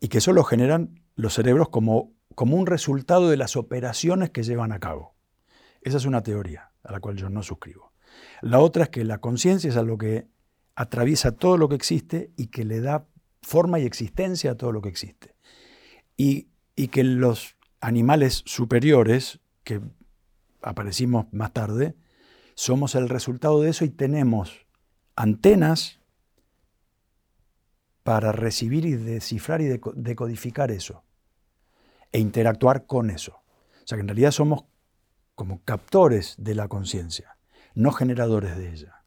[0.00, 4.42] y que eso lo generan los cerebros como como un resultado de las operaciones que
[4.42, 5.14] llevan a cabo.
[5.82, 7.92] Esa es una teoría a la cual yo no suscribo.
[8.42, 10.28] La otra es que la conciencia es algo que
[10.74, 13.06] atraviesa todo lo que existe y que le da
[13.44, 15.34] forma y existencia a todo lo que existe.
[16.16, 19.80] Y, y que los animales superiores, que
[20.62, 21.94] aparecimos más tarde,
[22.54, 24.66] somos el resultado de eso y tenemos
[25.16, 26.00] antenas
[28.02, 31.04] para recibir y descifrar y decodificar eso
[32.12, 33.42] e interactuar con eso.
[33.82, 34.64] O sea que en realidad somos
[35.34, 37.38] como captores de la conciencia,
[37.74, 39.00] no generadores de ella.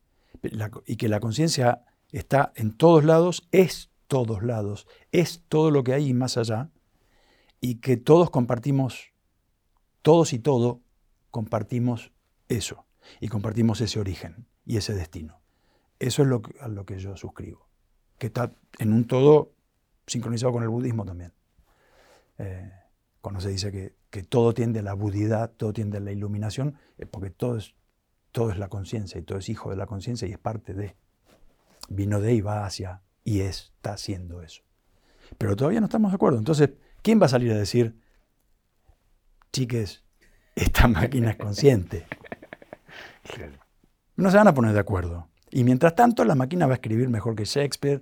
[0.85, 5.93] y que la conciencia está en todos lados, es todos lados, es todo lo que
[5.93, 6.71] hay más allá,
[7.59, 9.13] y que todos compartimos,
[10.01, 10.81] todos y todo
[11.31, 12.11] compartimos
[12.47, 12.85] eso,
[13.19, 15.41] y compartimos ese origen y ese destino.
[15.99, 17.67] Eso es lo a lo que yo suscribo,
[18.17, 19.53] que está en un todo
[20.05, 21.33] sincronizado con el budismo también.
[22.37, 22.71] Eh,
[23.21, 23.97] cuando se dice que,
[24.29, 27.75] todo tiende a la budidad, todo tiende a la iluminación, es porque todo es,
[28.31, 30.95] todo es la conciencia y todo es hijo de la conciencia y es parte de.
[31.89, 34.63] Vino de y va hacia y está haciendo eso.
[35.37, 36.37] Pero todavía no estamos de acuerdo.
[36.37, 37.99] Entonces, ¿quién va a salir a decir,
[39.51, 40.03] chiques,
[40.55, 42.07] esta máquina es consciente?
[44.15, 45.27] No se van a poner de acuerdo.
[45.51, 48.01] Y mientras tanto, la máquina va a escribir mejor que Shakespeare,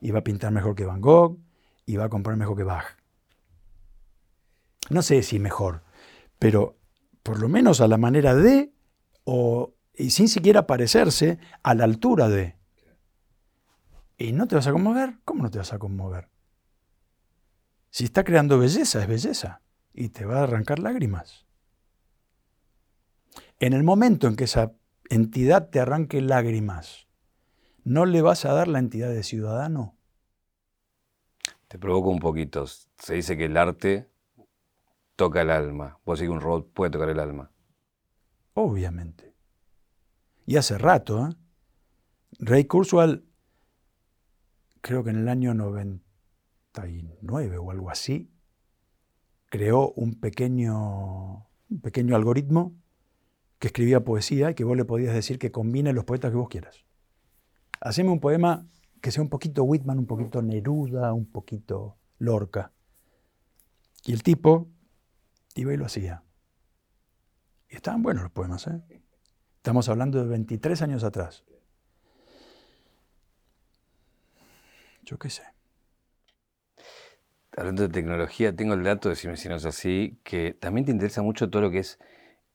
[0.00, 1.38] y va a pintar mejor que Van Gogh,
[1.84, 3.00] y va a comprar mejor que Bach
[4.90, 5.82] no sé si mejor,
[6.38, 6.76] pero
[7.22, 8.72] por lo menos a la manera de,
[9.24, 12.56] o, y sin siquiera parecerse a la altura de.
[14.20, 15.18] ¿Y no te vas a conmover?
[15.24, 16.28] ¿Cómo no te vas a conmover?
[17.88, 19.62] Si está creando belleza, es belleza.
[19.94, 21.46] Y te va a arrancar lágrimas.
[23.60, 24.72] En el momento en que esa
[25.08, 27.08] entidad te arranque lágrimas,
[27.82, 29.96] ¿no le vas a dar la entidad de ciudadano?
[31.68, 32.66] Te provoco un poquito.
[32.66, 34.10] Se dice que el arte
[35.16, 35.98] toca el alma.
[36.04, 37.50] Vos decís que un robot puede tocar el alma.
[38.52, 39.34] Obviamente.
[40.44, 41.34] Y hace rato, ¿eh?
[42.38, 43.29] Ray Kurzweil,
[44.80, 48.32] creo que en el año 99 o algo así,
[49.46, 52.74] creó un pequeño, un pequeño algoritmo
[53.58, 56.48] que escribía poesía y que vos le podías decir que combine los poetas que vos
[56.48, 56.84] quieras.
[57.80, 58.66] Haceme un poema
[59.00, 62.72] que sea un poquito Whitman, un poquito Neruda, un poquito Lorca.
[64.04, 64.68] Y el tipo
[65.54, 66.24] iba y lo hacía.
[67.68, 68.82] Y estaban buenos los poemas, ¿eh?
[69.56, 71.44] Estamos hablando de 23 años atrás.
[75.10, 75.42] Yo qué sé.
[77.56, 81.20] Hablando de tecnología, tengo el dato, decime si no es así, que también te interesa
[81.20, 81.98] mucho todo lo que es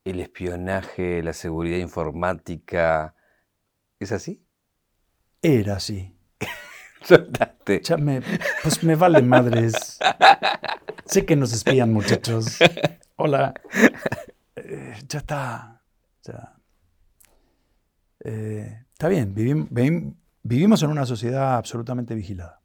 [0.06, 3.14] el espionaje, la seguridad informática.
[4.00, 4.42] ¿Es así?
[5.42, 6.16] Era así.
[7.04, 7.82] Soltaste.
[7.82, 8.22] Ya me,
[8.64, 10.00] pues me vale madres.
[11.04, 12.60] sé que nos espían, muchachos.
[13.18, 13.54] Hola.
[14.56, 15.82] Eh, ya está.
[16.24, 16.56] Ya.
[18.24, 22.62] Eh, está bien, vivim- vivim- vivimos en una sociedad absolutamente vigilada.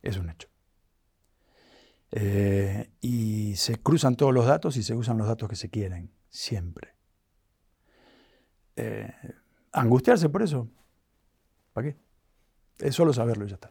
[0.00, 0.48] Es un hecho.
[2.10, 6.10] Eh, y se cruzan todos los datos y se usan los datos que se quieren,
[6.30, 6.96] siempre.
[8.76, 9.12] Eh,
[9.72, 10.68] angustiarse por eso,
[11.74, 11.96] ¿para qué?
[12.78, 13.70] Es solo saberlo y ya está.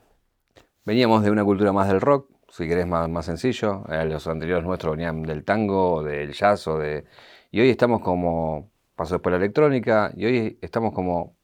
[0.85, 3.83] Veníamos de una cultura más del rock, si querés más, más sencillo.
[3.89, 7.05] Eh, los anteriores nuestros venían del tango, del jazz, o de...
[7.49, 8.71] Y hoy estamos como...
[8.95, 11.40] Pasó después la electrónica, y hoy estamos como...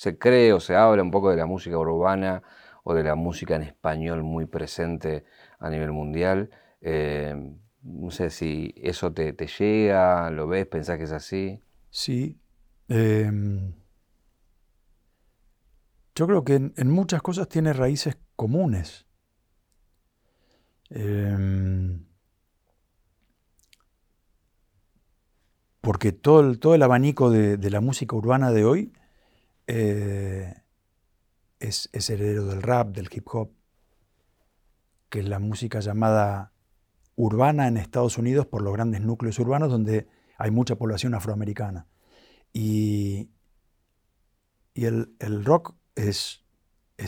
[0.00, 2.42] Se cree o se habla un poco de la música urbana
[2.84, 5.26] o de la música en español muy presente
[5.58, 6.48] a nivel mundial.
[6.80, 7.36] Eh,
[7.82, 11.60] no sé si eso te, te llega, lo ves, pensás que es así.
[11.90, 12.40] Sí.
[12.88, 13.74] em,
[16.14, 19.06] yo creo que en, muchas cosas tiene raíces comunes.
[20.88, 22.06] Em,
[25.82, 28.92] porque todo el, todo el abanico de, de la música urbana de hoy
[29.72, 30.52] eh,
[31.60, 33.52] es, heredero del rap, del hip hop,
[35.08, 36.52] que es la música llamada
[37.14, 41.86] urbana en Estados Unidos por los grandes núcleos urbanos donde hay mucha población afroamericana.
[42.52, 43.30] Y,
[44.74, 46.42] el, rock es,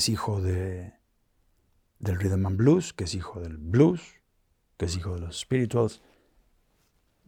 [0.09, 0.93] hijo de,
[1.99, 4.03] del rhythm and blues, que es hijo del blues,
[4.77, 6.01] que es hijo de los spirituals.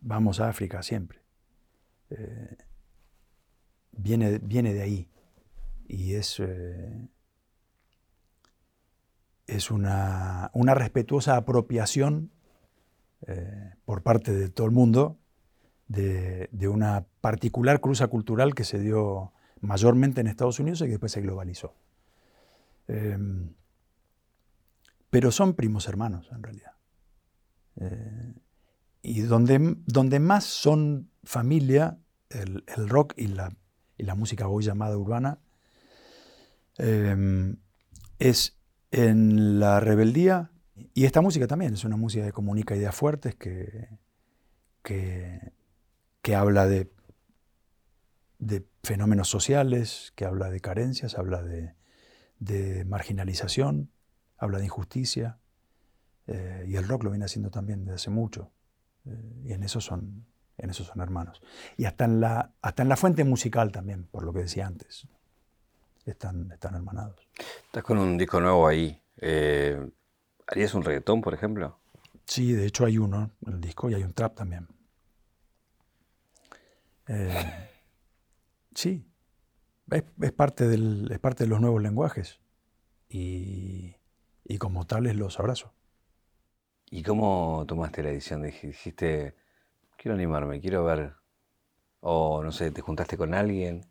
[0.00, 1.24] Vamos a África siempre.
[2.10, 2.56] Eh,
[3.90, 5.08] viene de ahí.
[5.86, 7.08] Y es, eh,
[9.46, 12.30] es una, una respetuosa apropiación
[13.26, 15.18] eh, por parte de todo el mundo
[15.88, 20.90] de, de una particular cruza cultural que se dio mayormente en Estados Unidos y que
[20.92, 21.74] después se globalizó.
[22.88, 23.18] Eh,
[25.10, 26.72] pero son primos hermanos, en realidad.
[27.76, 28.34] Eh,
[29.00, 31.98] y donde, donde más son familia,
[32.30, 33.54] el, el rock y la,
[33.96, 35.38] y la música hoy llamada urbana,
[36.78, 37.54] eh,
[38.18, 38.56] es
[38.90, 40.50] en la rebeldía,
[40.92, 43.88] y esta música también es una música que comunica ideas fuertes, que,
[44.82, 45.52] que,
[46.22, 46.90] que habla de,
[48.38, 51.74] de fenómenos sociales, que habla de carencias, habla de,
[52.38, 53.90] de marginalización,
[54.36, 55.38] habla de injusticia,
[56.26, 58.52] eh, y el rock lo viene haciendo también desde hace mucho,
[59.06, 60.26] eh, y en eso son,
[60.58, 61.40] en son hermanos.
[61.76, 65.08] Y hasta en, la, hasta en la fuente musical también, por lo que decía antes,
[66.10, 67.26] están, están hermanados.
[67.66, 69.00] Estás con un disco nuevo ahí.
[69.16, 69.78] Eh,
[70.46, 71.78] ¿Harías un reggaetón, por ejemplo?
[72.26, 74.68] Sí, de hecho hay uno en el disco y hay un trap también.
[77.06, 77.34] Eh,
[78.74, 79.06] sí,
[79.90, 82.40] es, es parte del, es parte de los nuevos lenguajes
[83.08, 83.96] y,
[84.44, 85.72] y como tales los abrazo.
[86.90, 88.42] ¿Y cómo tomaste la decisión?
[88.42, 89.34] Dij- Dijiste,
[89.96, 91.14] quiero animarme, quiero ver.
[92.00, 93.86] O no sé, te juntaste con alguien.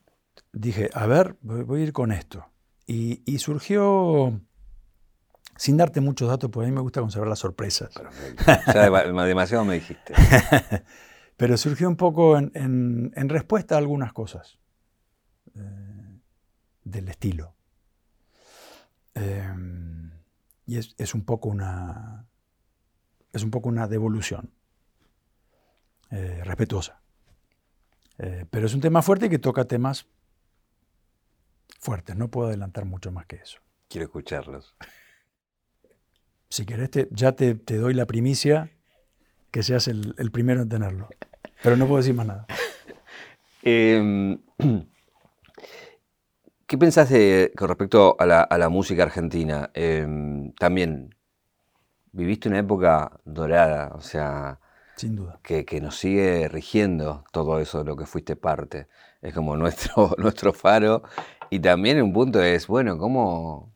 [0.52, 2.46] Dije, a ver, voy, a ir con esto.
[2.86, 4.40] Y, y surgió,
[5.56, 7.94] sin darte muchos datos, porque a mí me gusta conservar las sorpresas.
[7.94, 8.44] Perfecto.
[8.74, 10.14] Ya dema- demasiado me dijiste.
[11.38, 14.60] Pero surgió un poco en, en- en respuesta a algunas cosas
[15.56, 16.20] eh,
[16.84, 17.56] del estilo.
[19.16, 19.54] Eh,
[20.66, 22.26] y es, es un poco una
[23.32, 24.52] es un poco una devolución
[26.12, 27.02] eh, respetuosa.
[28.20, 30.06] Eh, pero es un tema fuerte que toca temas
[31.84, 32.16] fuertes.
[32.16, 33.60] No puedo adelantar mucho más que eso.
[33.90, 34.76] Quiero escucharlos.
[36.50, 38.72] Si querés, te- ya te, te doy la primicia
[39.52, 41.10] que seas el, el primero en tenerlo.
[41.62, 42.46] Pero no puedo decir más nada.
[43.66, 44.38] Eh,
[46.68, 49.70] ¿Qué pensás de- con respecto a la, a la música argentina?
[49.74, 50.06] Eh,
[50.60, 51.16] también
[52.12, 54.60] viviste una época dorada, o sea,
[54.98, 55.40] Sin duda.
[55.44, 58.88] que, que nos sigue rigiendo todo eso de lo que fuiste parte.
[59.24, 61.02] Es como nuestro, nuestro faro.
[61.50, 63.72] Y también un punto es, bueno, ¿cómo,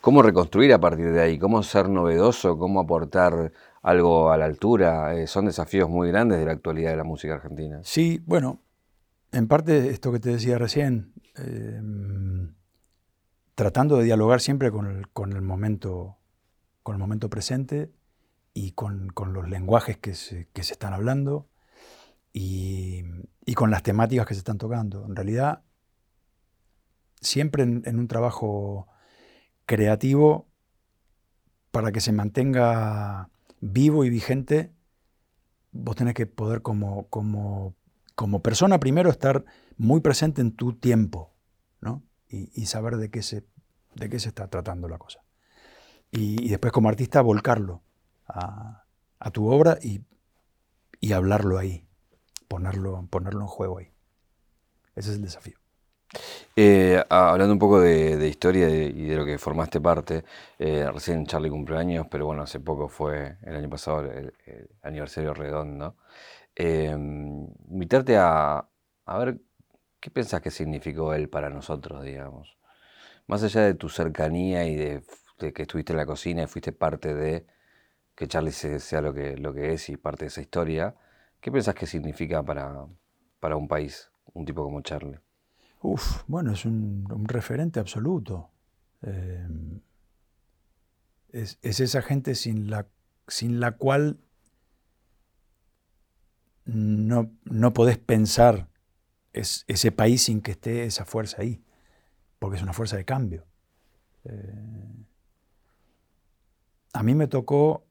[0.00, 1.38] cómo reconstruir a partir de ahí?
[1.38, 2.58] ¿Cómo ser novedoso?
[2.58, 5.14] ¿Cómo aportar algo a la altura?
[5.14, 7.80] Eh, son desafíos muy grandes de la actualidad de la música argentina.
[7.84, 8.60] Sí, bueno,
[9.32, 11.80] en parte esto que te decía recién, eh,
[13.54, 16.16] tratando de dialogar siempre con el, con el momento,
[16.82, 17.92] con el momento presente
[18.52, 21.48] y con, los lenguajes que se, están hablando
[22.34, 23.04] y,
[23.54, 25.06] con las temáticas que se están tocando.
[25.06, 25.62] En realidad,
[27.20, 28.88] siempre en, un trabajo
[29.64, 30.48] creativo,
[31.70, 33.30] para que se mantenga
[33.60, 34.72] vivo y vigente,
[35.70, 37.76] vos tenés que poder como, como,
[38.14, 39.44] como persona primero estar
[39.76, 41.32] muy presente en tu tiempo
[41.80, 42.02] ¿no?
[42.28, 43.44] y, saber de qué, se,
[43.94, 45.20] de qué se está tratando la cosa.
[46.10, 47.82] Y, después como artista volcarlo
[48.26, 48.80] a,
[49.32, 50.04] tu obra y,
[51.00, 51.83] y, hablarlo ahí,
[52.54, 53.90] ponerlo, ponerlo en juego ahí.
[54.94, 55.58] Ese es el desafío.
[56.54, 60.24] Eh, hablando un poco de, historia y de lo que formaste parte,
[60.60, 64.32] eh, recién Charlie cumplió años, pero bueno, hace poco fue el año pasado el,
[64.82, 65.96] aniversario redondo.
[66.54, 68.68] Eh, invitarte a,
[69.18, 69.40] ver
[69.98, 72.56] qué pensás que significó él para nosotros, digamos.
[73.26, 75.02] Más allá de tu cercanía y de,
[75.52, 77.46] que estuviste en la cocina y fuiste parte de
[78.14, 80.94] que Charlie sea lo que, lo que es y parte de esa historia,
[81.44, 82.86] ¿qué pensás que significa para,
[83.38, 85.18] para un país, un tipo como Charlie?
[85.82, 88.48] Uf, bueno, es un, referente absoluto.
[89.02, 89.46] Eh,
[91.28, 92.86] es, esa gente sin la,
[93.28, 94.18] sin la cual
[96.64, 98.70] no, no podés pensar
[99.34, 101.62] es, ese país sin que esté esa fuerza ahí,
[102.38, 103.44] porque es una fuerza de cambio.
[104.24, 105.04] Eh,
[106.94, 107.84] a mí me tocó,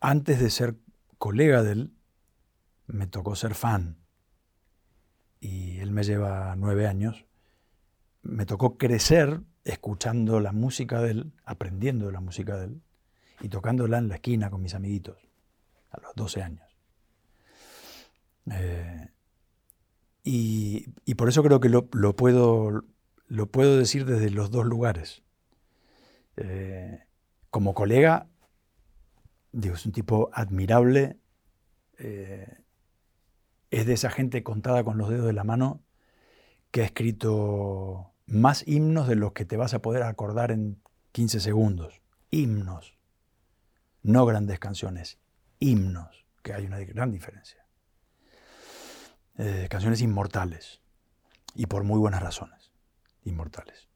[0.00, 0.76] antes de ser
[1.18, 1.97] colega de él,
[2.88, 3.96] me tocó ser fan
[5.40, 7.26] y él me lleva nueve años,
[8.22, 12.82] me tocó crecer escuchando la música de él, aprendiendo la música de él
[13.40, 15.16] y tocándola en la esquina con mis amiguitos
[15.90, 16.76] a los 12 años.
[18.50, 19.08] Eh,
[20.24, 22.84] y, por eso creo que lo, puedo,
[23.26, 25.22] lo puedo decir desde los dos lugares.
[26.36, 27.04] Eh,
[27.50, 28.28] como colega,
[29.52, 31.18] digo, es un tipo admirable,
[31.98, 32.58] eh,
[33.70, 35.82] es de esa gente contada con los dedos de la mano
[36.70, 40.80] que ha escrito más himnos de los que te vas a poder acordar en
[41.12, 42.02] 15 segundos.
[42.30, 42.98] Himnos,
[44.02, 45.18] no grandes canciones,
[45.58, 47.66] himnos, que hay una gran diferencia.
[49.38, 50.80] Eh, canciones inmortales,
[51.54, 52.72] y por muy buenas razones,
[53.24, 53.88] inmortales.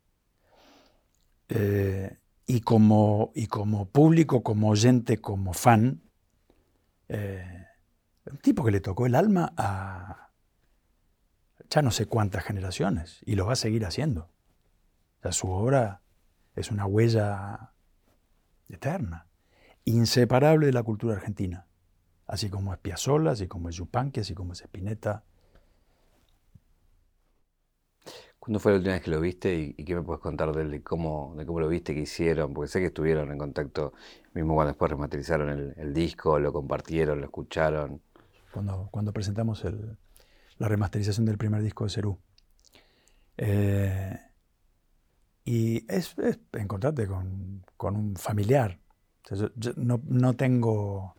[1.49, 6.03] Eh, y, como, y como público, como oyente, como fan,
[7.09, 7.66] eh,
[8.33, 10.30] un tipo que le tocó el alma a
[11.68, 14.30] ya no sé cuántas generaciones y lo va a seguir haciendo.
[15.30, 16.03] su obra
[16.55, 17.72] es una huella
[18.68, 19.26] eterna,
[19.85, 21.66] inseparable de la cultura argentina,
[22.26, 25.24] así como es Piazzolla, así como es Yupanqui, así como es Spinetta.
[28.39, 30.83] ¿Cuándo fue la última vez que lo viste y, qué me puedes contar de, de,
[30.83, 32.53] cómo, de cómo lo viste, qué hicieron?
[32.53, 33.93] Porque sé que estuvieron en contacto,
[34.35, 38.03] mismo cuando después remasterizaron el, el disco, lo compartieron, lo escucharon
[38.53, 39.64] cuando, cuando presentamos
[40.59, 42.18] la remasterización del primer disco de Cerú.
[43.36, 44.18] Eh,
[45.44, 46.14] y es,
[46.53, 48.78] encontrarte con, un familiar.
[49.76, 51.16] no, tengo.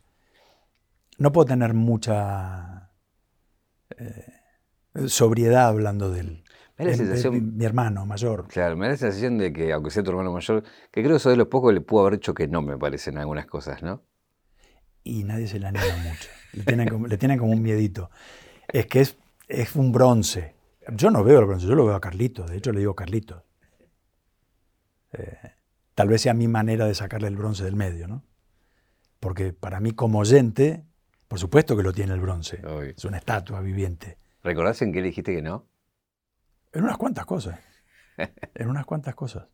[1.18, 2.92] No puedo tener mucha
[3.98, 6.44] eh, sobriedad hablando de él.
[6.78, 8.48] Me da la sensación, mi hermano mayor.
[8.48, 11.18] Claro, me da la sensación de que, aunque sea tu hermano mayor, que creo que
[11.18, 14.04] eso de los pocos le pudo haber hecho que no me parecen algunas cosas, ¿no?
[15.04, 16.30] Y nadie se le anima mucho.
[16.54, 18.10] Le tienen, como, le tienen como un miedito.
[18.68, 20.56] Es que es, es un bronce.
[20.90, 22.50] Yo no veo el bronce, yo lo veo a Carlitos.
[22.50, 23.44] De hecho, le digo Carlitos.
[25.14, 25.38] Eh,
[25.96, 28.24] tal vez sea mi manera de sacarle el bronce del medio, ¿no?
[29.20, 30.86] Porque para mí, como oyente,
[31.28, 32.62] por supuesto que lo tiene el bronce.
[32.96, 34.18] Es una estatua viviente.
[34.44, 35.68] ¿Recordás en qué le dijiste que no?
[36.74, 37.60] En unas cuantas cosas.
[38.56, 39.48] en unas cuantas cosas.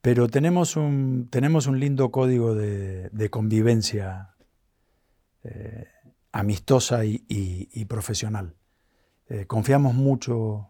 [0.00, 4.34] Pero tenemos un, tenemos un lindo código de, de convivencia
[5.42, 5.86] eh,
[6.32, 8.54] amistosa y, profesional.
[9.28, 10.68] Eh, confiamos mucho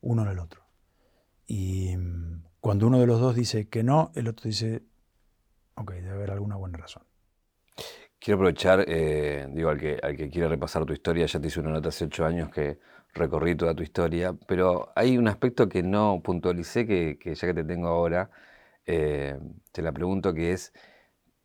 [0.00, 0.62] uno en el otro.
[1.46, 4.82] Y mm, cuando uno de los dos dice que no, el otro dice,
[5.74, 7.02] ok, debe haber alguna buena razón.
[8.18, 11.60] Quiero aprovechar, eh, digo, al que, al que quiere repasar tu historia, ya te hice
[11.60, 12.78] una nota hace ocho años que
[13.14, 17.64] recorrí toda tu historia, pero hay un aspecto que no puntualicé, que, ya que te
[17.64, 18.30] tengo ahora,
[18.86, 19.38] eh,
[19.72, 20.72] te la pregunto, que es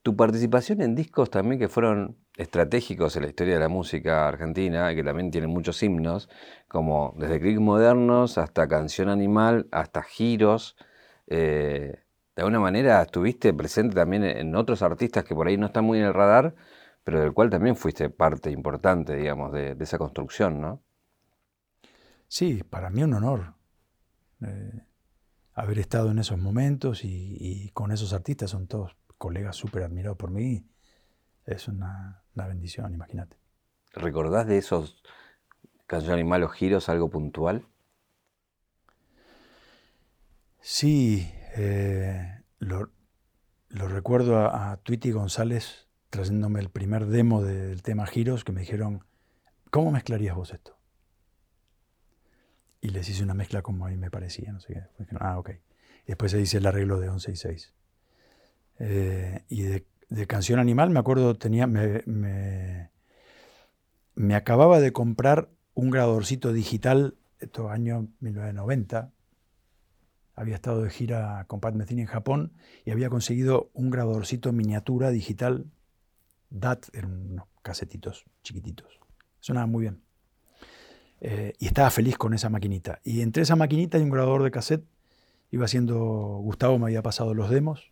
[0.01, 4.93] tu participación en discos también que fueron estratégicos en la historia de la música argentina,
[4.95, 6.29] que también tienen muchos himnos,
[6.67, 10.75] como desde Click Modernos hasta Canción Animal, hasta Giros.
[11.27, 12.03] Eh,
[12.35, 15.99] de alguna manera estuviste presente también en otros artistas que por ahí no están muy
[15.99, 16.55] en el radar,
[17.03, 20.81] pero del cual también fuiste parte importante, digamos, de, esa construcción, ¿no?
[22.27, 23.55] Sí, para mí un honor
[24.41, 24.85] eh,
[25.53, 30.17] haber estado en esos momentos y, y, con esos artistas, son todos colegas súper admirados
[30.17, 30.65] por mí
[31.45, 33.37] es una, bendición, imagínate.
[33.93, 35.03] ¿Recordás de esos
[35.87, 37.67] canciones animal o giros algo puntual?
[40.59, 42.89] Sí, eh, lo,
[43.69, 49.05] recuerdo a, a Twitty González trayéndome el primer demo del tema Giros, que me dijeron,
[49.71, 50.77] ¿cómo mezclarías vos esto?
[52.81, 54.83] Y les hice una mezcla como a mí me parecía, no sé qué.
[55.19, 55.51] ah, ok.
[56.05, 57.73] después se hice el arreglo de 11 y 6.
[58.79, 59.85] Eh, y de,
[60.27, 62.03] Canción Animal me acuerdo, tenía, me,
[64.15, 69.11] me, acababa de comprar un grabadorcito digital, esto año 1990.
[70.35, 72.53] Había estado de gira con Pat Metheny en Japón
[72.85, 75.67] y había conseguido un grabadorcito miniatura digital
[76.49, 78.99] DAT, eran unos casetitos chiquititos.
[79.39, 80.01] Sonaba muy bien.
[81.21, 82.99] Eh, y estaba feliz con esa maquinita.
[83.03, 84.85] Y entre esa maquinita y un grabador de cassette
[85.51, 85.97] iba haciendo,
[86.43, 87.91] Gustavo me había pasado los demos.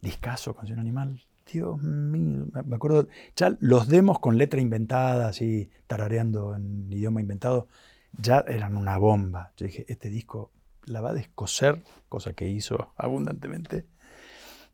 [0.00, 1.20] Discaso, canción animal.
[1.50, 7.68] Dios mío, me acuerdo, ya los demos con letra inventada, así tarareando en idioma inventado,
[8.12, 9.52] ya eran una bomba.
[9.56, 10.50] Yo dije, este disco
[10.84, 13.86] la va a descoser, cosa que hizo abundantemente.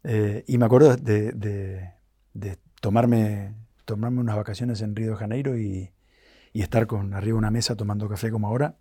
[0.03, 1.33] Eh, y me acuerdo de,
[2.35, 3.55] de tomarme,
[3.87, 5.91] tomarme unas vacaciones en Río de Janeiro y,
[6.53, 8.77] estar con arriba de una mesa tomando café como ahora,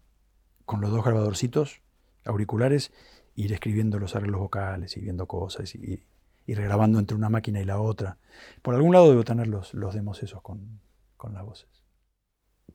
[0.66, 1.82] con los dos grabadorcitos,
[2.24, 2.92] auriculares,
[3.36, 6.04] ir escribiendo los arreglos vocales y viendo cosas y, y
[6.48, 8.18] regrabando entre una máquina y la otra.
[8.62, 10.82] Por algún lado debo tener los, los demos esos con,
[11.18, 11.70] con las voces.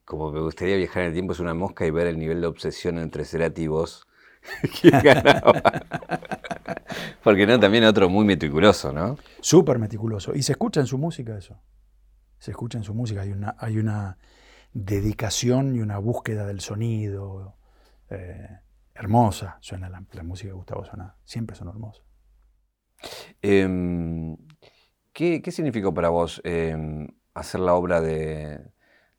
[0.05, 2.47] Como me gustaría viajar en el tiempo es una mosca y ver el nivel de
[2.47, 4.07] obsesión entre Cerati y vos.
[7.23, 9.19] Porque no, también otro muy meticuloso, ¿no?
[9.41, 10.35] Súper meticuloso.
[10.35, 11.61] Y se escucha en su música eso.
[12.39, 13.21] Se escucha en su música.
[13.23, 14.17] Hay una, hay una
[14.73, 17.57] dedicación y una búsqueda del sonido
[18.11, 18.61] eh,
[18.95, 19.59] hermosa.
[19.61, 22.03] Suena la, música de Gustavo suena, siempre son hermosa.
[23.43, 24.37] Em,
[25.13, 28.59] ¿qué, significó para vos em, hacer la obra de,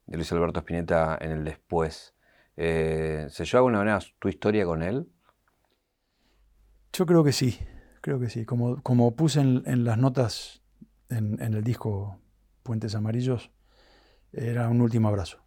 [0.05, 2.15] de, Luis Alberto Spinetta en el después?
[2.57, 5.07] Eh, ¿Se llevó alguna manera tu historia con él?
[6.91, 7.57] Yo creo que sí,
[8.01, 8.45] creo que sí.
[8.45, 10.61] Como, como puse en, las notas
[11.09, 12.19] en, el disco
[12.63, 13.51] Puentes Amarillos,
[14.33, 15.45] era un último abrazo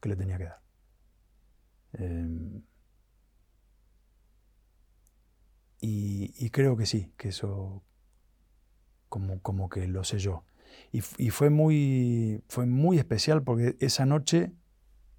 [0.00, 0.62] que le tenía que dar.
[5.80, 7.82] Y, creo que sí, que eso
[9.08, 10.44] como, como que lo sé yo.
[10.92, 14.52] Y, y, fue, muy, fue muy especial porque esa noche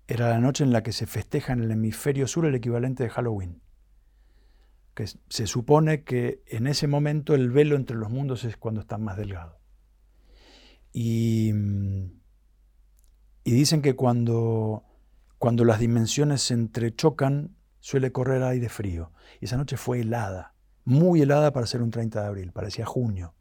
[0.08, 3.10] era la noche en la que se festeja en el hemisferio sur el equivalente de
[3.10, 3.62] Halloween
[4.97, 8.97] que se supone que en ese momento el velo entre los mundos es cuando está
[8.97, 9.60] más delgado.
[10.91, 11.51] Y,
[13.45, 14.84] dicen que cuando,
[15.38, 17.55] cuando las dimensiones se entrechocan
[17.88, 19.13] suele correr aire frío.
[19.39, 23.33] Y esa noche fue helada, muy helada para ser un 30 de abril, parecía junio.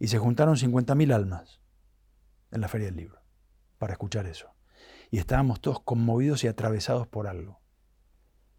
[0.00, 1.60] Y se juntaron 50.000 almas
[2.50, 3.20] en la Feria del Libro
[3.78, 4.50] para escuchar eso.
[5.12, 7.60] Y estábamos todos conmovidos y atravesados por algo.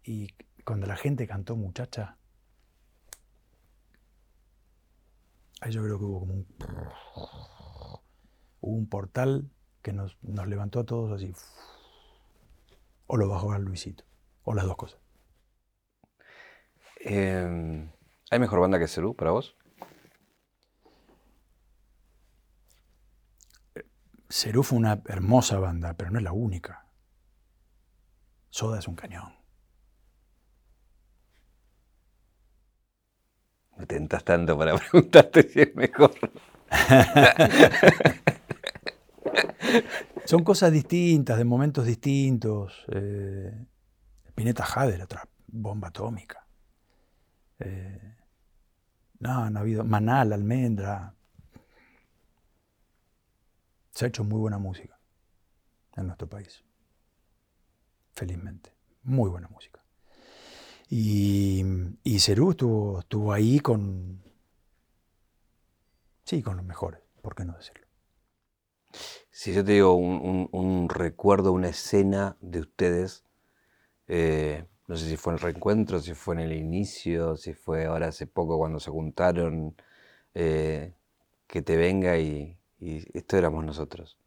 [0.02, 0.28] Y
[0.64, 2.16] cuando la gente cantó muchacha,
[5.60, 6.46] ahí yo creo que hubo como un...
[8.62, 9.50] Hubo un portal
[9.82, 11.34] que nos, levantó a todos así.
[13.06, 14.09] O lo bajó a Luisito.
[14.50, 14.98] O las dos cosas.
[16.98, 17.88] Em,
[18.32, 19.56] ¿Hay mejor banda que Cerú para vos?
[24.28, 26.84] Cerú fue una hermosa banda, pero no es la única.
[28.48, 29.36] Soda es un cañón.
[33.76, 36.10] Me tentas tanto para preguntarte si es mejor.
[40.24, 42.84] Son cosas distintas, de momentos distintos.
[42.88, 43.69] Eh,
[44.34, 46.46] Pineta Jader, otra bomba atómica.
[47.58, 48.16] Eh,
[49.18, 49.84] no, no ha habido.
[49.84, 51.14] Manal, Almendra.
[53.90, 54.98] Se ha hecho muy buena música
[55.96, 56.64] en nuestro país.
[58.12, 58.74] Felizmente.
[59.02, 59.82] Muy buena música.
[60.92, 61.64] Y,
[62.02, 64.24] y Cerú estuvo, ahí con,
[66.24, 67.86] sí, con los mejores, ¿por qué no decirlo?
[69.30, 73.24] Si yo te digo un, recuerdo, una escena de ustedes,
[74.12, 77.86] eh, no sé si fue en el reencuentro, si fue en el inicio, si fue
[77.86, 79.76] ahora hace poco cuando se juntaron,
[80.34, 80.94] eh,
[81.46, 84.18] que te venga y, esto éramos nosotros.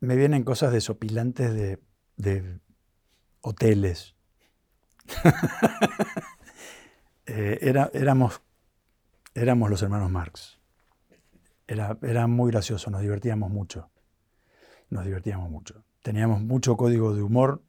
[0.00, 1.78] Me vienen cosas desopilantes de,
[2.16, 2.58] de
[3.42, 4.16] hoteles,
[7.24, 8.42] Eh, era, éramos,
[9.32, 10.58] éramos los hermanos Marx.
[11.68, 13.90] Era, era muy gracioso, nos divertíamos mucho.
[14.90, 15.84] Nos divertíamos mucho.
[16.02, 17.62] Teníamos mucho código de humor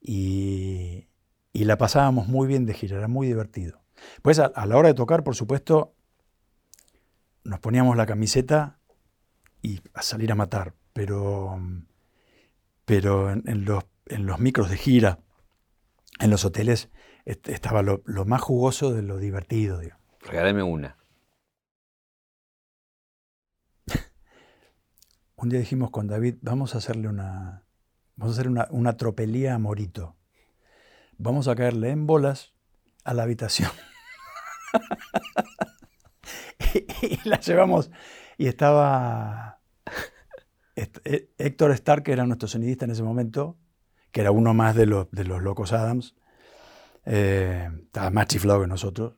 [0.00, 1.08] y,
[1.52, 3.80] y la pasábamos muy bien de gira, era muy divertido.
[4.22, 5.94] Pues a, la hora de tocar, por supuesto,
[7.44, 8.78] nos poníamos la camiseta
[9.62, 11.60] y a salir a matar, pero,
[12.84, 15.18] pero en, los, en los micros de gira,
[16.18, 16.88] en los hoteles,
[17.24, 19.80] estaba lo, más jugoso de lo divertido.
[20.20, 20.96] Regálame una.
[25.42, 27.62] Un día dijimos con David, vamos a hacerle una,
[28.16, 30.14] vamos a hacer una, una tropelía a Morito.
[31.16, 32.52] Vamos a caerle en bolas
[33.04, 33.70] a la habitación.
[37.00, 37.90] y, la llevamos.
[38.36, 39.60] Y estaba
[40.76, 43.56] eh, Héctor Stark, que era nuestro sonidista en ese momento,
[44.12, 46.16] que era uno más de los, de los locos Adams.
[47.06, 49.14] Eh, estaba más chiflado que nosotros.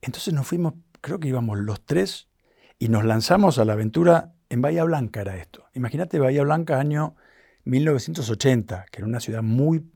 [0.00, 0.72] Entonces nos fuimos,
[1.02, 2.30] creo que íbamos los tres,
[2.78, 5.64] y nos lanzamos a la aventura en Bahía Blanca, era esto.
[5.74, 7.16] Imagínate Bahía Blanca, año
[7.64, 9.90] 1980, que era una ciudad muy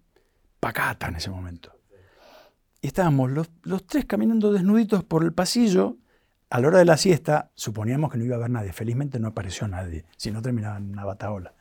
[0.59, 1.73] pacata en ese momento.
[2.83, 5.97] Y estábamos los, tres caminando desnuditos por el pasillo.
[6.49, 8.73] A la hora de la siesta, suponíamos que no iba a haber nadie.
[8.73, 11.55] Felizmente no apareció nadie, si no terminaba en una bataola.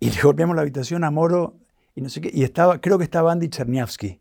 [0.00, 1.58] Y le golpeamos la habitación a Moro
[1.94, 2.30] y no sé qué.
[2.32, 4.20] Y estaba, creo que estaba Andy Cherniavsky.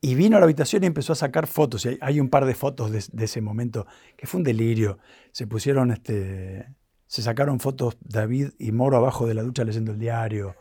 [0.00, 1.84] Y vino a la habitación y empezó a sacar fotos.
[1.84, 3.86] Y hay, un par de fotos de, ese momento,
[4.16, 4.98] que fue un delirio.
[5.32, 6.74] Se pusieron, este,
[7.06, 10.56] se sacaron fotos David y Moro abajo de la ducha leyendo el diario.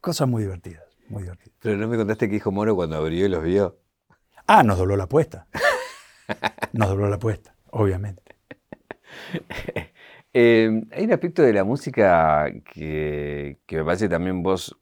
[0.00, 0.84] Cosas muy divertidas.
[1.08, 1.24] Muy
[1.60, 3.78] Pero no me contaste qué dijo Moro cuando abrió y los vio.
[4.46, 5.48] Ah, nos dobló la apuesta.
[6.72, 8.22] Nos dobló la apuesta, obviamente.
[10.36, 14.76] Eh, hay un aspecto de la música que, me parece que también vos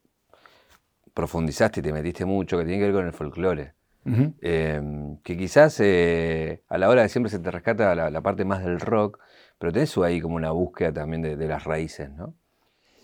[1.14, 3.74] profundizaste y te metiste mucho, que tiene que ver con el folclore.
[4.04, 4.82] Eh,
[5.22, 8.80] que quizás eh, a la hora de siempre se te rescata la, parte más del
[8.80, 9.20] rock,
[9.58, 12.34] pero tenés ahí como una búsqueda también de, de las raíces, ¿no?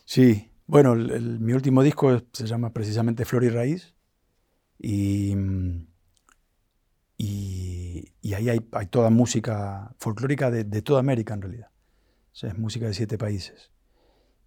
[0.05, 3.95] Sí, bueno, mi último disco se llama precisamente Flor y Raíz.
[4.79, 5.35] Y,
[7.17, 11.71] y, ahí hay, toda música folclórica de, toda América en realidad.
[12.35, 13.73] es música de siete países.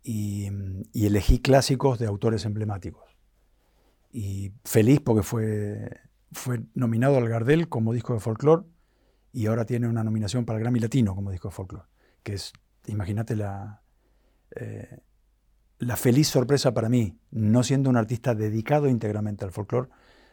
[0.04, 0.48] Y,
[0.94, 3.11] elegí clásicos de autores emblemáticos.
[4.12, 6.02] Y feliz porque fue,
[6.32, 8.66] fue nominado al Gardel como disco de folclore
[9.34, 11.88] y ahora tiene una nominación para el Grammy Latino como disco de folclore.
[12.24, 12.54] Que es,
[12.88, 13.82] imagínate la...
[14.56, 15.00] Eh,
[15.82, 19.90] la feliz sorpresa para mí, no siendo un artista dedicado íntegramente al folclore,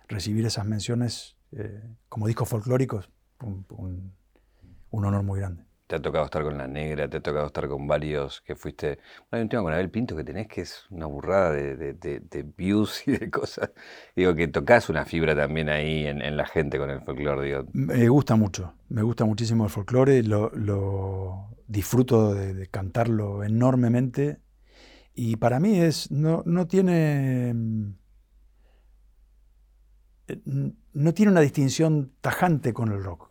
[0.06, 3.10] recibir esas menciones eh, como discos folclóricos,
[3.40, 4.12] un,
[4.90, 5.64] honor muy grande.
[5.88, 9.00] Te ha tocado estar con La Negra, te ha tocado estar con varios que fuiste...
[9.32, 13.12] hay un tema con Abel Pinto que tenés que es una burrada de, views y
[13.12, 13.72] de cosas.
[14.14, 17.64] Digo, que tocas una fibra también ahí en, la gente con el folclore.
[17.72, 24.38] Me gusta mucho, me gusta muchísimo el folclore, lo, lo disfruto de cantarlo enormemente
[25.20, 27.50] y para mí es, no, tiene,
[30.28, 33.27] eh, no tiene una distinción tajante con el rock.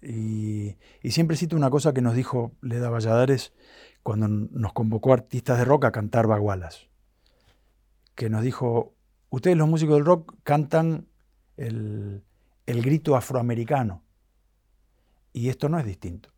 [0.00, 0.76] Y,
[1.10, 3.52] siempre cito una cosa que nos dijo Leda Valladares
[4.02, 6.88] cuando nos convocó artistas de rock a cantar bagualas.
[8.14, 8.94] Que nos dijo,
[9.30, 11.08] ustedes los músicos del rock cantan
[11.56, 12.22] el,
[12.66, 14.02] grito afroamericano.
[15.32, 16.30] Y esto no es distinto.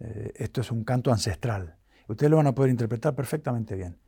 [0.00, 1.76] Eh, esto es un canto ancestral.
[2.08, 3.98] Ustedes lo van a poder interpretar perfectamente bien.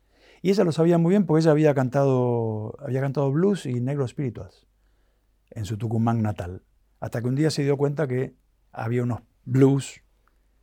[0.43, 4.07] Y ella lo sabía muy bien porque ella había cantado, había cantado blues y negro
[4.07, 4.68] spirituals
[5.51, 6.63] en su Tucumán natal.
[7.01, 8.35] Hasta que un día se dio cuenta que
[8.73, 10.03] había unos blues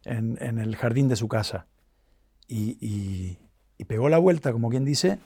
[0.03, 1.67] en, el jardín de su casa.
[2.47, 3.37] Y,
[3.87, 5.19] pegó la vuelta, como quien dice,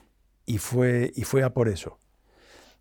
[0.45, 1.99] y fue, y fue a por eso.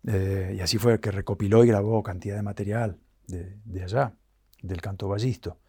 [0.07, 4.13] Eh, y así fue que recopiló y grabó cantidad de material de, allá,
[4.61, 5.59] del canto ballisto.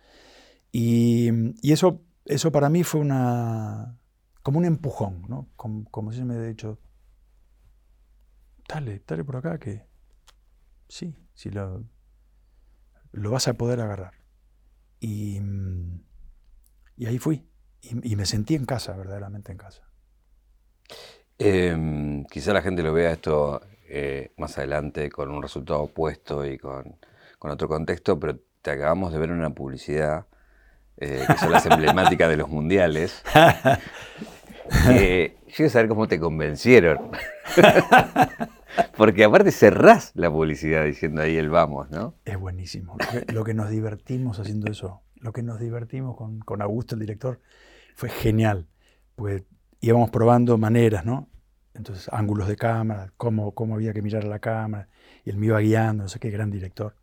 [0.73, 1.31] Y,
[1.63, 3.99] eso eso para mí fue una,
[4.43, 5.49] como un empujón, ¿no?
[5.57, 6.79] Como, si me hubiera dicho,
[8.69, 9.90] dale, dale por acá que
[10.91, 11.85] sí, sí lo,
[13.13, 14.15] lo vas a poder agarrar.
[15.01, 15.41] Y,
[16.97, 17.47] y ahí fui.
[17.83, 19.89] Y, me sentí en casa, verdaderamente en casa.
[21.39, 26.59] Em, quizá la gente lo vea esto eh, más adelante con un resultado opuesto y
[26.59, 26.99] con,
[27.39, 30.27] con, otro contexto, pero te acabamos de ver una publicidad
[30.99, 33.23] eh, que son las emblemáticas de los mundiales.
[34.89, 37.11] Eh, yo quiero saber cómo te convencieron.
[38.97, 42.15] Porque aparte cerrás la publicidad diciendo ahí el vamos, ¿no?
[42.25, 42.97] Es buenísimo.
[43.33, 47.41] Lo que, nos divertimos haciendo eso, lo que nos divertimos con, con, Augusto, el director,
[47.95, 48.67] fue genial.
[49.17, 49.45] Pues
[49.81, 51.29] íbamos probando maneras, ¿no?
[51.75, 54.89] Entonces, ángulos de cámara, cómo, cómo había que mirar a la cámara,
[55.25, 56.97] y él me iba guiando, no sé qué gran director.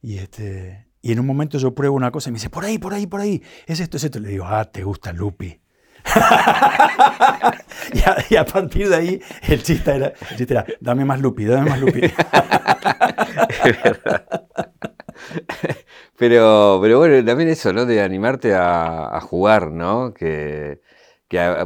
[0.00, 2.78] Y este, y en un momento yo pruebo una cosa y me dice, por ahí,
[2.78, 4.18] por ahí, por ahí, es esto, es esto.
[4.18, 5.60] Le digo, ah, te gusta Lupi.
[8.30, 11.70] y, a, partir de ahí el chiste, era, el chiste era, dame más Lupi, dame
[11.70, 12.04] más Lupi.
[12.04, 12.14] es
[13.82, 14.26] verdad.
[16.18, 17.86] Pero, pero bueno, también eso, ¿no?
[17.86, 20.14] De animarte a, jugar, ¿no?
[20.14, 20.80] Que,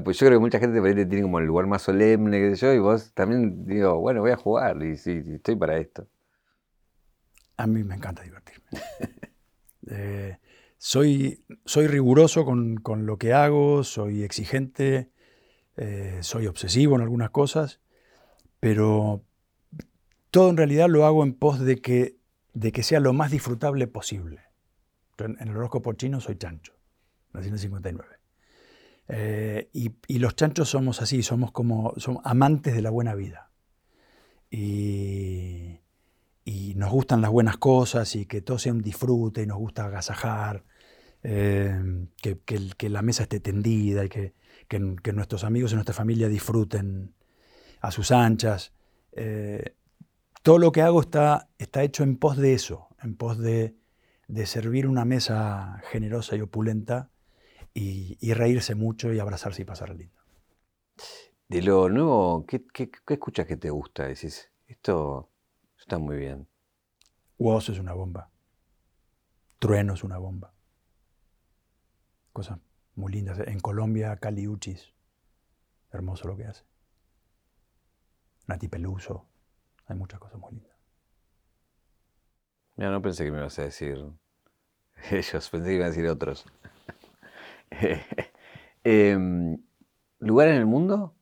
[0.05, 2.55] pues yo creo que mucha gente por ahí tiene como el lugar más solemne, que
[2.57, 6.07] yo, y vos también digo, bueno, voy a jugar y sí, estoy para esto.
[7.57, 8.67] A mí me encanta divertirme.
[9.93, 10.37] Eh,
[10.83, 15.11] soy, soy riguroso con, lo que hago, soy exigente,
[15.77, 17.81] eh, soy obsesivo en algunas cosas,
[18.61, 19.23] pero
[20.31, 22.17] todo en realidad lo hago en pos de que,
[22.55, 24.41] de que sea lo más disfrutable posible.
[25.19, 26.73] En, el horóscopo chino soy chancho,
[27.35, 28.17] nací en el 59.
[29.09, 33.51] Eh, y, los chanchos somos así, somos como somos amantes de la buena vida.
[34.51, 35.79] Y,
[36.47, 39.85] y, nos gustan las buenas cosas y que todo sea un disfrute y nos gusta
[39.85, 40.65] agasajar,
[41.23, 44.35] eh, que, que, la mesa esté tendida y que,
[44.69, 47.15] que, nuestros amigos y nuestra familia disfruten
[47.81, 48.73] a sus anchas.
[49.13, 49.75] Eh,
[50.43, 53.77] todo lo que hago está, está hecho en pos de eso, en pos de,
[54.29, 57.11] de servir una mesa generosa y opulenta
[57.75, 60.21] y, reírse mucho y abrazarse y pasar lindo.
[61.49, 64.07] De lo nuevo, ¿qué, qué, escuchas que te gusta?
[64.07, 65.31] Decís, esto
[65.79, 66.47] está muy bien.
[67.39, 68.31] Woz es una bomba.
[69.59, 70.53] Trueno es una bomba.
[72.41, 72.59] Cosas
[72.95, 73.39] muy lindas.
[73.41, 74.95] En Colombia, Cali Uchis.
[75.93, 76.65] Hermoso lo que hace.
[78.47, 79.27] Nati Peluso.
[79.85, 80.75] Hay muchas cosas muy lindas.
[82.77, 84.03] Ya no pensé que me ibas a decir
[85.11, 86.47] ellos, pensé que iban a decir otros.
[88.85, 89.59] eh,
[90.21, 91.15] ¿Lugar en el mundo?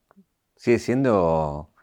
[0.54, 1.74] ¿Sigue siendo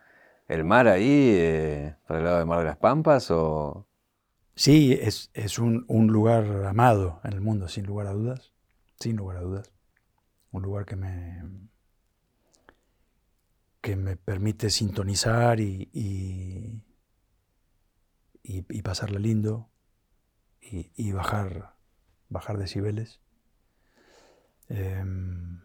[0.47, 3.29] el mar ahí, eh, para el lado del Mar de las Pampas?
[3.31, 3.85] O...
[4.55, 8.54] Sí, es, un, lugar amado en el mundo, sin lugar a dudas.
[8.99, 9.71] Sin lugar a dudas.
[10.51, 11.43] Un lugar que me,
[13.81, 16.81] que me permite sintonizar y, y,
[19.19, 19.69] lindo
[20.61, 21.75] y, bajar,
[22.29, 23.21] bajar decibeles.
[24.69, 25.61] Em,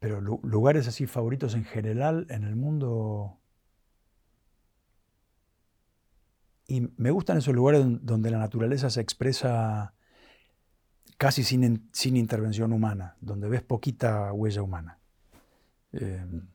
[0.00, 3.39] pero lugares así favoritos en general en el mundo.
[6.70, 9.92] Y me gustan esos lugares donde la naturaleza se expresa
[11.18, 15.00] casi sin, sin intervención humana, donde ves poquita huella humana.
[15.90, 16.46] Em,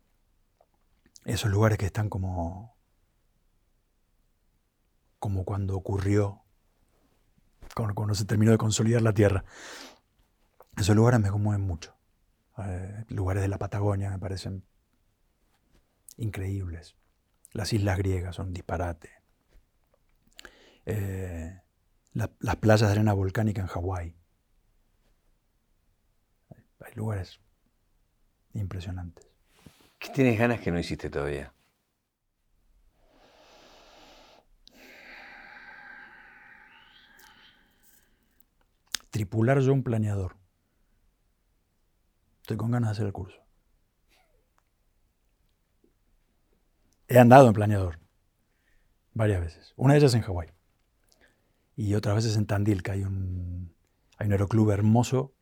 [1.25, 2.77] esos lugares que están como,
[5.19, 6.45] como cuando ocurrió
[7.73, 9.43] cuando, se terminó de consolidar la tierra.
[10.77, 11.93] Esos lugares me conmueven mucho.
[12.57, 14.63] Eh, lugares de la Patagonia me parecen
[16.15, 16.95] increíbles.
[17.51, 19.14] Las islas griegas son disparate.
[20.85, 21.61] Eh,
[22.13, 24.15] las playas de arena volcánica en Hawái.
[26.79, 27.39] Hay lugares
[28.53, 29.27] impresionantes.
[29.99, 31.55] ¿Qué tienes ganas que no hiciste todavía?
[39.15, 40.35] tripular yo un planeador.
[42.41, 43.39] Estoy con ganas de hacer el curso.
[47.07, 47.97] He andado en planeador
[49.13, 49.73] varias veces.
[49.77, 50.54] Una de ellas en Hawái.
[51.75, 53.73] Y otras veces en Tandil, que hay un,
[54.17, 55.33] hay un aeroclub hermoso.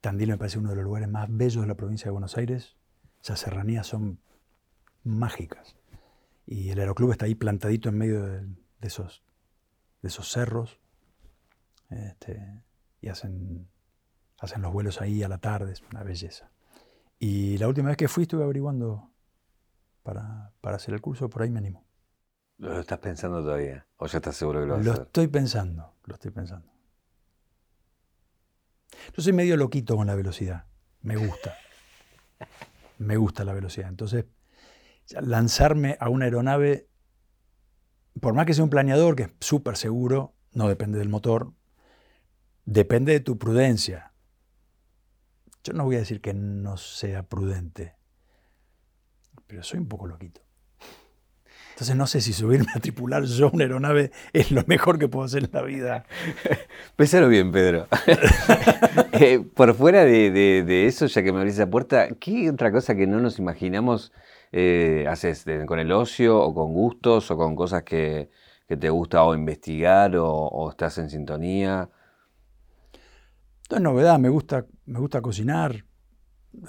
[0.00, 2.76] Tandil me parece uno de los lugares más bellos de la provincia de Buenos Aires.
[3.22, 4.20] Esas serranías son
[5.04, 5.76] mágicas.
[6.46, 8.46] Y el aeroclub está ahí plantadito en medio de,
[8.80, 9.22] esos,
[10.02, 10.80] de esos cerros.
[11.90, 12.62] Este,
[13.00, 13.68] y hacen,
[14.38, 16.50] hacen los vuelos ahí a la tarde, es una belleza.
[17.18, 19.10] Y la última vez que fui estuve averiguando
[20.02, 21.84] para, hacer el curso, por ahí me animo.
[22.58, 23.86] ¿Lo estás pensando todavía?
[23.96, 24.96] ¿O ya estás seguro que lo vas a hacer?
[24.98, 26.70] Lo estoy pensando, lo estoy pensando.
[29.16, 30.66] Yo soy medio loquito con la velocidad.
[31.02, 31.56] Me gusta.
[32.98, 33.88] Me gusta la velocidad.
[33.88, 34.24] Entonces,
[35.20, 36.88] lanzarme a una aeronave,
[38.20, 41.52] por más que sea un planeador, que es súper seguro, no depende del motor,
[42.70, 44.12] Depende de tu prudencia.
[45.64, 47.96] Yo no voy a decir que no sea prudente,
[49.46, 50.42] pero soy un poco loquito.
[51.78, 55.24] Entonces no sé si subirme a tripular yo una aeronave es lo mejor que puedo
[55.24, 56.04] hacer en la vida.
[56.96, 57.86] Pensalo bien, Pedro.
[59.12, 63.06] Eh, por fuera de, eso, ya que me abrís esa puerta, ¿qué otra cosa que
[63.06, 64.12] no nos imaginamos
[64.52, 68.30] eh, haces con el ocio o con gustos o con cosas que,
[68.66, 71.88] te gusta o investigar o estás en sintonía?
[73.70, 75.84] No es novedad, me gusta, me gusta cocinar,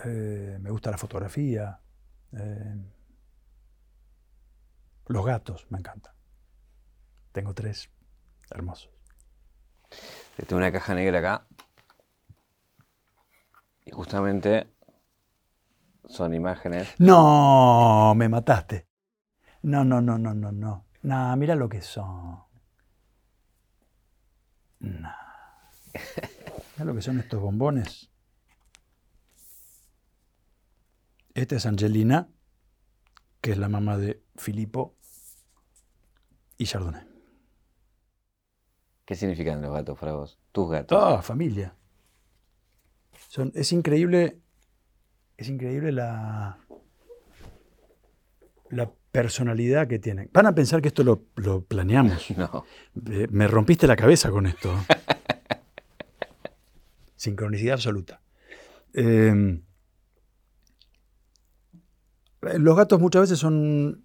[0.06, 1.80] eh, me gusta la fotografía.
[2.34, 2.76] Eh,
[5.10, 6.14] los gatos me encantan.
[7.32, 7.90] Tengo tres
[8.52, 8.92] hermosos.
[10.38, 11.48] Tengo una caja negra acá.
[13.86, 14.72] Y justamente
[16.06, 16.94] son imágenes.
[17.00, 18.88] No, me mataste.
[19.64, 20.86] No, no, no, no, no, no.
[21.02, 22.44] Nah, mira lo que son.
[24.80, 25.12] Nah.
[26.76, 28.12] Mira lo que son estos bombones.
[31.34, 32.30] Esta es Angelina,
[33.42, 34.99] que es la mamá de Filipo
[36.60, 37.02] y Chardonnay.
[39.06, 40.38] ¿Qué significan los gatos para vos?
[40.52, 41.00] Tus gatos.
[41.02, 41.74] Ah, familia.
[43.30, 44.40] Son, es increíble,
[45.38, 46.60] es increíble la,
[48.70, 50.30] la personalidad que tienen.
[50.32, 52.28] Van a pensar que esto lo, lo planeamos.
[52.38, 52.66] No.
[53.10, 54.72] Eh, Me rompiste la cabeza con esto.
[57.16, 58.22] Sincronicidad absoluta.
[58.94, 59.60] Eh,
[62.42, 64.04] los gatos muchas veces son,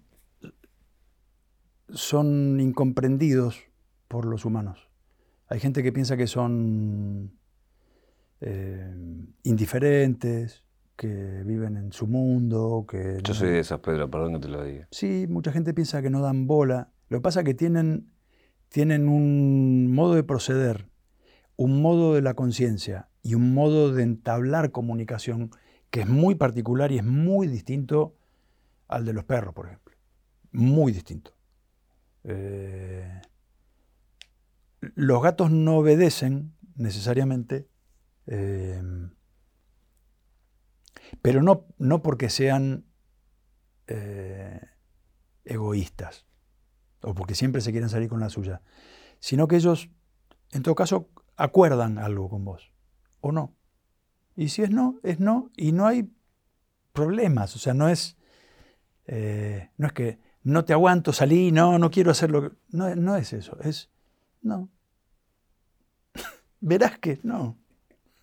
[1.89, 3.63] son incomprendidos
[4.07, 4.89] por los humanos.
[5.47, 7.31] Hay gente que piensa que son
[8.41, 8.93] eh,
[9.43, 10.63] indiferentes,
[10.95, 13.19] que viven en su mundo, que...
[13.23, 14.87] Yo no- soy de esos, Pedro, perdón que te lo diga.
[14.91, 16.89] Sí, mucha gente piensa que no dan bola.
[17.09, 18.09] Lo que pasa es que tienen,
[18.69, 20.89] tienen un modo de proceder,
[21.57, 25.51] un modo de la conciencia y un modo de entablar comunicación
[25.91, 28.15] que es muy particular y es muy distinto
[28.87, 29.95] al de los perros, por ejemplo.
[30.51, 31.34] Muy distinto.
[32.27, 33.21] Eh,
[34.95, 37.69] los gatos no obedecen necesariamente,
[38.25, 38.81] eh,
[41.21, 42.85] pero no, no porque sean
[43.87, 44.59] eh,
[45.43, 46.25] egoístas
[47.01, 48.61] o porque siempre se quieren salir con la suya,
[49.19, 49.89] sino que ellos,
[50.51, 52.71] en todo caso, acuerdan algo con vos
[53.21, 53.55] o no.
[54.35, 56.11] Y si es no, es no, y no hay
[56.91, 58.17] problemas, o sea, no es,
[59.07, 63.57] no es que no te aguanto, salí, no, no quiero hacerlo, no, no es eso,
[63.61, 63.89] es
[64.41, 64.69] no.
[66.61, 67.57] Verás que no.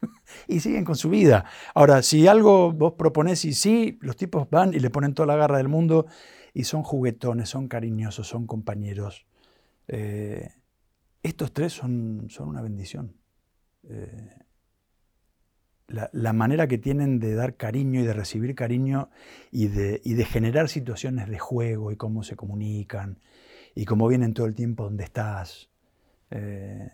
[0.49, 1.45] y siguen con su vida.
[1.75, 5.37] Ahora, si algo vos proponés y sí, los tipos van y le ponen toda la
[5.37, 6.07] garra del mundo
[6.55, 9.27] y son juguetones, son cariñosos, son compañeros.
[9.89, 10.49] Eh,
[11.25, 13.17] estos tres son, son una bendición.
[13.89, 14.31] Eh,
[15.93, 19.11] la, manera que tienen de dar cariño y de recibir cariño
[19.51, 23.21] y de, y de generar situaciones de juego y cómo se comunican
[23.75, 25.71] y cómo vienen todo el tiempo donde estás.
[26.31, 26.89] Eh,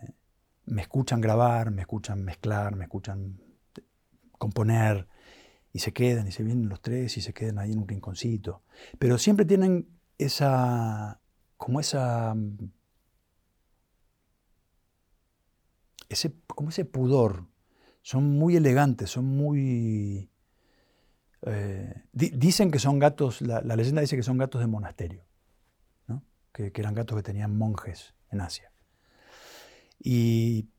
[0.65, 3.39] me escuchan grabar, me escuchan mezclar, me escuchan
[4.37, 5.07] componer
[5.73, 8.63] y se quedan y se vienen los tres y se quedan ahí en un rinconcito.
[8.97, 9.87] Pero siempre tienen
[10.17, 11.21] esa,
[11.57, 12.35] como esa,
[16.09, 17.48] ese, como ese pudor.
[18.09, 20.31] Son muy elegantes, son muy...
[21.43, 25.25] eh, di- dicen que son gatos, la, leyenda dice que son gatos de monasterio,
[26.07, 26.23] ¿no?
[26.51, 28.71] que, que eran gatos que tenían monjes en Asia.
[29.99, 30.69] Y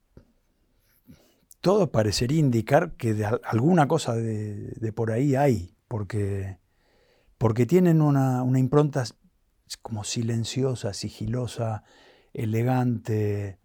[1.61, 6.59] todo parecería indicar que alguna cosa de, de por ahí hay, porque,
[7.39, 9.05] porque tienen una, una impronta
[9.83, 11.85] como silenciosa, sigilosa,
[12.33, 13.60] elegante,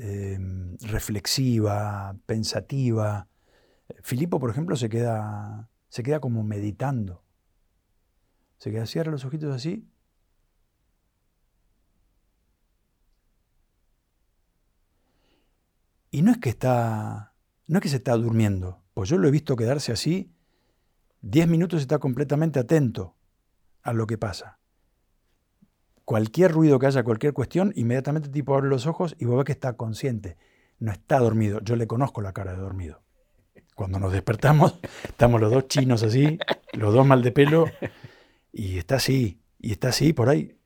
[0.00, 0.38] eh,
[0.80, 3.28] reflexiva, pensativa.
[4.02, 7.24] Filipo, por ejemplo, se queda, se queda como meditando.
[8.58, 9.90] Se queda, cierra los ojitos así
[16.10, 17.34] Y no es que está,
[17.66, 20.34] no es que se está durmiendo, pues yo lo he visto quedarse así,
[21.22, 23.16] 10 minutos está completamente atento
[23.82, 24.59] a lo que pasa.
[26.10, 29.44] Cualquier ruido que haya, cualquier cuestión, inmediatamente el tipo abre los ojos y vos ves
[29.44, 30.36] que está consciente.
[30.80, 31.60] No está dormido.
[31.60, 33.00] Yo le conozco la cara de dormido.
[33.76, 36.36] Cuando nos despertamos, estamos los dos chinos así,
[36.72, 37.66] los dos mal de pelo,
[38.52, 40.58] y está así, y está así por ahí.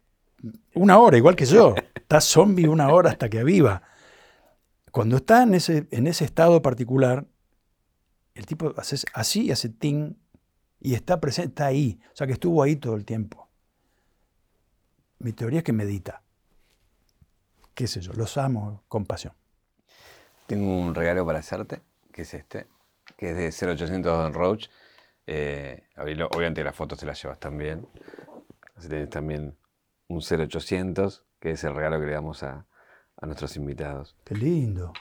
[0.73, 1.75] Una hora, igual que yo.
[1.95, 3.83] Está zombie una hora hasta que aviva.
[4.93, 7.27] Cuando está en ese, en ese estado particular,
[8.33, 10.15] el tipo hace así hace ting
[10.81, 12.01] y está presente, está ahí.
[12.15, 13.44] O sea que estuvo ahí todo el tiempo.
[15.19, 16.23] Mi teoría es que medita.
[17.75, 18.13] ¿Qué sé yo?
[18.13, 19.35] Los amo con pasión.
[20.47, 21.81] Tengo un regalo para hacerte,
[22.13, 22.67] que es este,
[23.17, 24.69] que es de 0800 Don Roach.
[25.27, 26.29] Eh, abrilo.
[26.29, 27.89] obviamente las fotos te las llevas también.
[28.77, 29.57] Así tenés también
[30.09, 32.67] un 0800, que es el regalo que le damos a,
[33.17, 34.17] a nuestros invitados.
[34.25, 34.93] Qué lindo.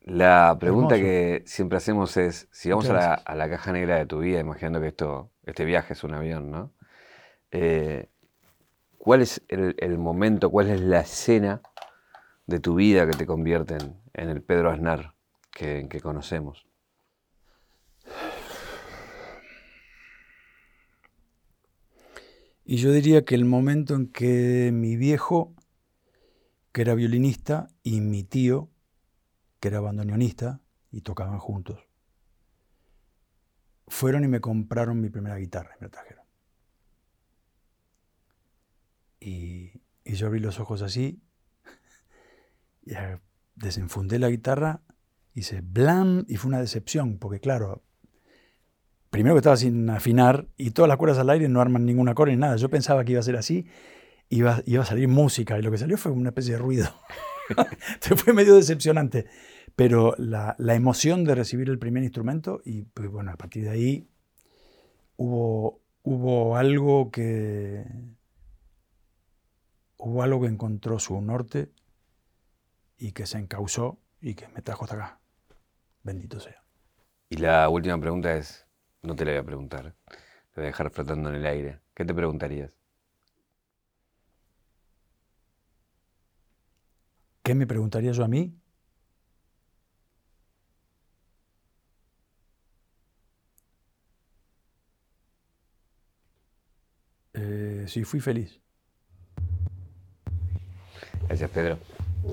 [0.00, 1.10] La pregunta Hermoso.
[1.10, 4.80] que siempre hacemos es, si vamos la, a la caja negra de tu vida, imaginando
[4.80, 6.72] que esto, este viaje es un avión, ¿no?
[7.52, 8.08] Eh,
[9.04, 11.60] ¿Cuál es el, momento, cuál es la escena
[12.46, 15.16] de tu vida que te convierte en, en el Pedro Aznar
[15.50, 16.68] que, que conocemos?
[22.64, 25.52] Y yo diría que el momento en que mi viejo,
[26.70, 28.70] que era violinista, y mi tío,
[29.58, 30.60] que era bandoneonista,
[30.92, 31.88] y tocaban juntos,
[33.88, 36.21] fueron y me compraron mi primera guitarra y me la trajeron.
[39.24, 41.22] Y, yo abrí los ojos así,
[42.84, 42.92] y
[43.54, 44.82] desenfundé la guitarra,
[45.32, 47.82] hice blam, y fue una decepción, porque claro,
[49.10, 52.32] primero que estaba sin afinar, y todas las cuerdas al aire no arman ningún acorde
[52.32, 52.56] ni nada.
[52.56, 53.66] Yo pensaba que iba a ser así,
[54.28, 56.88] iba, iba a salir música, y lo que salió fue una especie de ruido.
[58.00, 59.26] fue medio decepcionante.
[59.76, 63.70] Pero la, la, emoción de recibir el primer instrumento, y pues bueno, a partir de
[63.70, 64.08] ahí
[65.16, 67.86] hubo, hubo algo que
[70.02, 71.70] hubo algo que encontró su norte
[72.98, 75.20] y que se encausó y que me trajo hasta acá.
[76.02, 76.62] Bendito sea.
[77.28, 78.66] Y la última pregunta es,
[79.02, 81.80] no te la voy a preguntar, te voy a dejar flotando en el aire.
[81.94, 82.72] ¿Qué te preguntarías?
[87.44, 88.56] ¿Qué me preguntaría yo a mí?
[97.34, 98.60] Eh, sí, fui feliz.
[101.28, 101.78] Gracias, Pedro.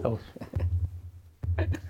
[0.04, 0.22] Vamos.